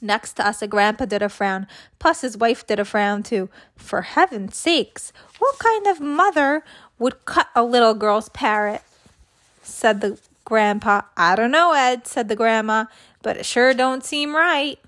Next 0.00 0.34
to 0.34 0.46
us, 0.46 0.62
a 0.62 0.68
grandpa 0.68 1.06
did 1.06 1.22
a 1.22 1.28
frown. 1.28 1.66
Plus, 1.98 2.20
his 2.20 2.36
wife 2.36 2.64
did 2.68 2.78
a 2.78 2.84
frown 2.84 3.24
too. 3.24 3.50
For 3.74 4.02
heaven's 4.02 4.56
sakes, 4.56 5.12
what 5.40 5.58
kind 5.58 5.88
of 5.88 5.98
mother 5.98 6.62
would 7.00 7.24
cut 7.24 7.48
a 7.56 7.64
little 7.64 7.94
girl's 7.94 8.28
parrot? 8.28 8.82
said 9.60 10.00
the 10.00 10.20
grandpa. 10.46 11.02
I 11.16 11.36
don't 11.36 11.50
know, 11.50 11.74
Ed, 11.74 12.06
said 12.06 12.28
the 12.28 12.36
grandma, 12.36 12.86
but 13.22 13.36
it 13.36 13.44
sure 13.44 13.74
don't 13.74 14.02
seem 14.02 14.34
right. 14.34 14.78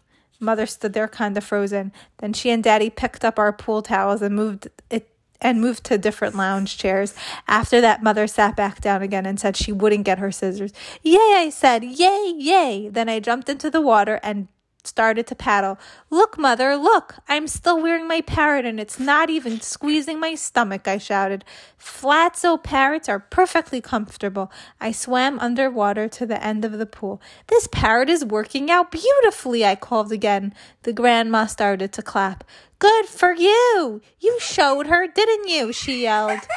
Mother 0.40 0.64
stood 0.66 0.94
there 0.94 1.08
kind 1.08 1.36
of 1.36 1.44
frozen. 1.44 1.92
Then 2.18 2.32
she 2.32 2.48
and 2.50 2.64
Daddy 2.64 2.88
picked 2.88 3.24
up 3.24 3.38
our 3.38 3.52
pool 3.52 3.82
towels 3.82 4.22
and 4.22 4.34
moved 4.34 4.68
it 4.88 5.10
and 5.40 5.60
moved 5.60 5.84
to 5.84 5.98
different 5.98 6.34
lounge 6.34 6.78
chairs. 6.78 7.14
After 7.46 7.80
that, 7.80 8.02
Mother 8.02 8.26
sat 8.26 8.56
back 8.56 8.80
down 8.80 9.02
again 9.02 9.26
and 9.26 9.38
said 9.38 9.56
she 9.56 9.70
wouldn't 9.70 10.04
get 10.04 10.18
her 10.18 10.32
scissors. 10.32 10.72
Yay, 11.02 11.16
I 11.16 11.50
said, 11.50 11.84
yay, 11.84 12.34
yay. 12.36 12.88
Then 12.88 13.08
I 13.08 13.20
jumped 13.20 13.48
into 13.48 13.70
the 13.70 13.80
water 13.80 14.18
and 14.22 14.48
started 14.84 15.26
to 15.26 15.34
paddle. 15.34 15.78
Look, 16.10 16.38
mother, 16.38 16.76
look! 16.76 17.16
I'm 17.28 17.46
still 17.46 17.80
wearing 17.80 18.08
my 18.08 18.20
parrot 18.20 18.64
and 18.64 18.80
it's 18.80 18.98
not 18.98 19.30
even 19.30 19.60
squeezing 19.60 20.18
my 20.18 20.34
stomach, 20.34 20.88
I 20.88 20.98
shouted. 20.98 21.44
Flatso 21.78 22.52
oh, 22.52 22.58
parrots 22.58 23.08
are 23.08 23.18
perfectly 23.18 23.80
comfortable. 23.80 24.50
I 24.80 24.92
swam 24.92 25.38
underwater 25.38 26.08
to 26.08 26.26
the 26.26 26.42
end 26.42 26.64
of 26.64 26.72
the 26.72 26.86
pool. 26.86 27.20
This 27.48 27.68
parrot 27.70 28.08
is 28.08 28.24
working 28.24 28.70
out 28.70 28.90
beautifully, 28.90 29.64
I 29.64 29.74
called 29.74 30.12
again. 30.12 30.54
The 30.82 30.92
grandma 30.92 31.46
started 31.46 31.92
to 31.92 32.02
clap. 32.02 32.44
Good 32.78 33.06
for 33.06 33.32
you! 33.32 34.00
You 34.20 34.38
showed 34.40 34.86
her, 34.86 35.06
didn't 35.06 35.48
you? 35.48 35.72
she 35.72 36.02
yelled. 36.02 36.40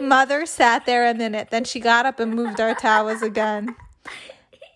Mother 0.00 0.46
sat 0.46 0.86
there 0.86 1.06
a 1.06 1.14
minute, 1.14 1.50
then 1.50 1.64
she 1.64 1.78
got 1.78 2.06
up 2.06 2.18
and 2.18 2.34
moved 2.34 2.58
our 2.58 2.74
towels 2.74 3.20
again. 3.20 3.76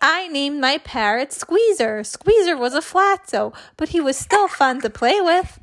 I 0.01 0.27
named 0.27 0.59
my 0.59 0.77
parrot 0.79 1.33
Squeezer. 1.33 2.03
Squeezer 2.03 2.57
was 2.57 2.73
a 2.73 2.81
flatso, 2.81 3.53
but 3.77 3.89
he 3.89 4.01
was 4.01 4.17
still 4.17 4.47
fun 4.47 4.81
to 4.81 4.89
play 4.89 5.21
with. 5.21 5.59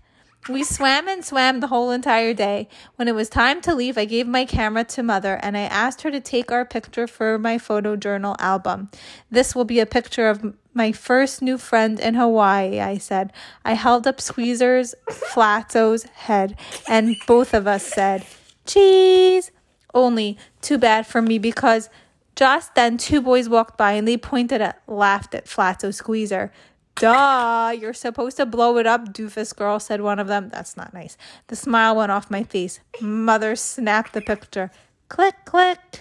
We 0.48 0.64
swam 0.64 1.06
and 1.06 1.24
swam 1.24 1.60
the 1.60 1.68
whole 1.68 1.92
entire 1.92 2.34
day. 2.34 2.68
When 2.96 3.06
it 3.06 3.14
was 3.14 3.28
time 3.28 3.60
to 3.60 3.74
leave, 3.74 3.96
I 3.96 4.06
gave 4.06 4.26
my 4.26 4.44
camera 4.44 4.82
to 4.84 5.02
Mother 5.02 5.38
and 5.40 5.56
I 5.56 5.62
asked 5.62 6.02
her 6.02 6.10
to 6.10 6.20
take 6.20 6.50
our 6.50 6.64
picture 6.64 7.06
for 7.06 7.38
my 7.38 7.58
photo 7.58 7.94
journal 7.94 8.34
album. 8.40 8.90
This 9.30 9.54
will 9.54 9.64
be 9.64 9.78
a 9.78 9.86
picture 9.86 10.28
of 10.28 10.56
my 10.74 10.90
first 10.90 11.42
new 11.42 11.58
friend 11.58 12.00
in 12.00 12.14
Hawaii, 12.14 12.80
I 12.80 12.98
said. 12.98 13.32
I 13.64 13.74
held 13.74 14.04
up 14.06 14.20
Squeezer's 14.20 14.96
flatso's 15.08 16.04
head, 16.04 16.56
and 16.88 17.16
both 17.26 17.54
of 17.54 17.68
us 17.68 17.84
said, 17.84 18.26
Cheese! 18.66 19.52
Only 19.94 20.38
too 20.60 20.78
bad 20.78 21.06
for 21.06 21.22
me 21.22 21.38
because 21.38 21.88
just 22.34 22.74
then, 22.74 22.96
two 22.98 23.20
boys 23.20 23.48
walked 23.48 23.76
by 23.76 23.92
and 23.92 24.08
they 24.08 24.16
pointed 24.16 24.60
at, 24.60 24.82
laughed 24.86 25.34
at 25.34 25.46
Flatso 25.46 25.92
Squeezer. 25.92 26.52
Duh, 26.94 27.74
you're 27.78 27.94
supposed 27.94 28.36
to 28.36 28.46
blow 28.46 28.76
it 28.78 28.86
up, 28.86 29.12
doofus 29.12 29.54
girl, 29.56 29.80
said 29.80 30.00
one 30.00 30.18
of 30.18 30.28
them. 30.28 30.48
That's 30.50 30.76
not 30.76 30.92
nice. 30.92 31.16
The 31.48 31.56
smile 31.56 31.96
went 31.96 32.12
off 32.12 32.30
my 32.30 32.42
face. 32.42 32.80
Mother 33.00 33.56
snapped 33.56 34.12
the 34.12 34.20
picture. 34.20 34.70
Click, 35.08 35.34
click. 35.44 36.00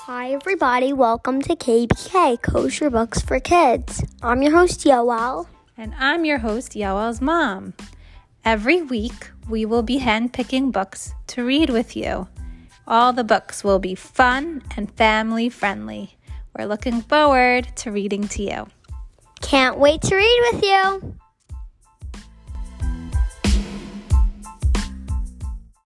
Hi, 0.00 0.32
everybody. 0.32 0.92
Welcome 0.92 1.42
to 1.42 1.54
KBK, 1.54 2.42
Kosher 2.42 2.90
Books 2.90 3.22
for 3.22 3.38
Kids. 3.38 4.02
I'm 4.22 4.42
your 4.42 4.52
host, 4.52 4.80
Yoel. 4.80 5.46
And 5.76 5.94
I'm 5.98 6.24
your 6.24 6.38
host, 6.38 6.72
Yoel's 6.72 7.20
mom. 7.20 7.74
Every 8.44 8.82
week, 8.82 9.30
we 9.48 9.64
will 9.64 9.82
be 9.82 10.00
handpicking 10.00 10.72
books 10.72 11.14
to 11.28 11.44
read 11.44 11.70
with 11.70 11.96
you. 11.96 12.26
All 12.92 13.14
the 13.14 13.24
books 13.24 13.64
will 13.64 13.78
be 13.78 13.94
fun 13.94 14.62
and 14.76 14.92
family 14.92 15.48
friendly. 15.48 16.18
We're 16.54 16.66
looking 16.66 17.00
forward 17.00 17.74
to 17.76 17.90
reading 17.90 18.28
to 18.28 18.42
you. 18.42 18.66
Can't 19.40 19.78
wait 19.78 20.02
to 20.02 20.14
read 20.14 20.50
with 20.52 20.62
you. 20.62 21.14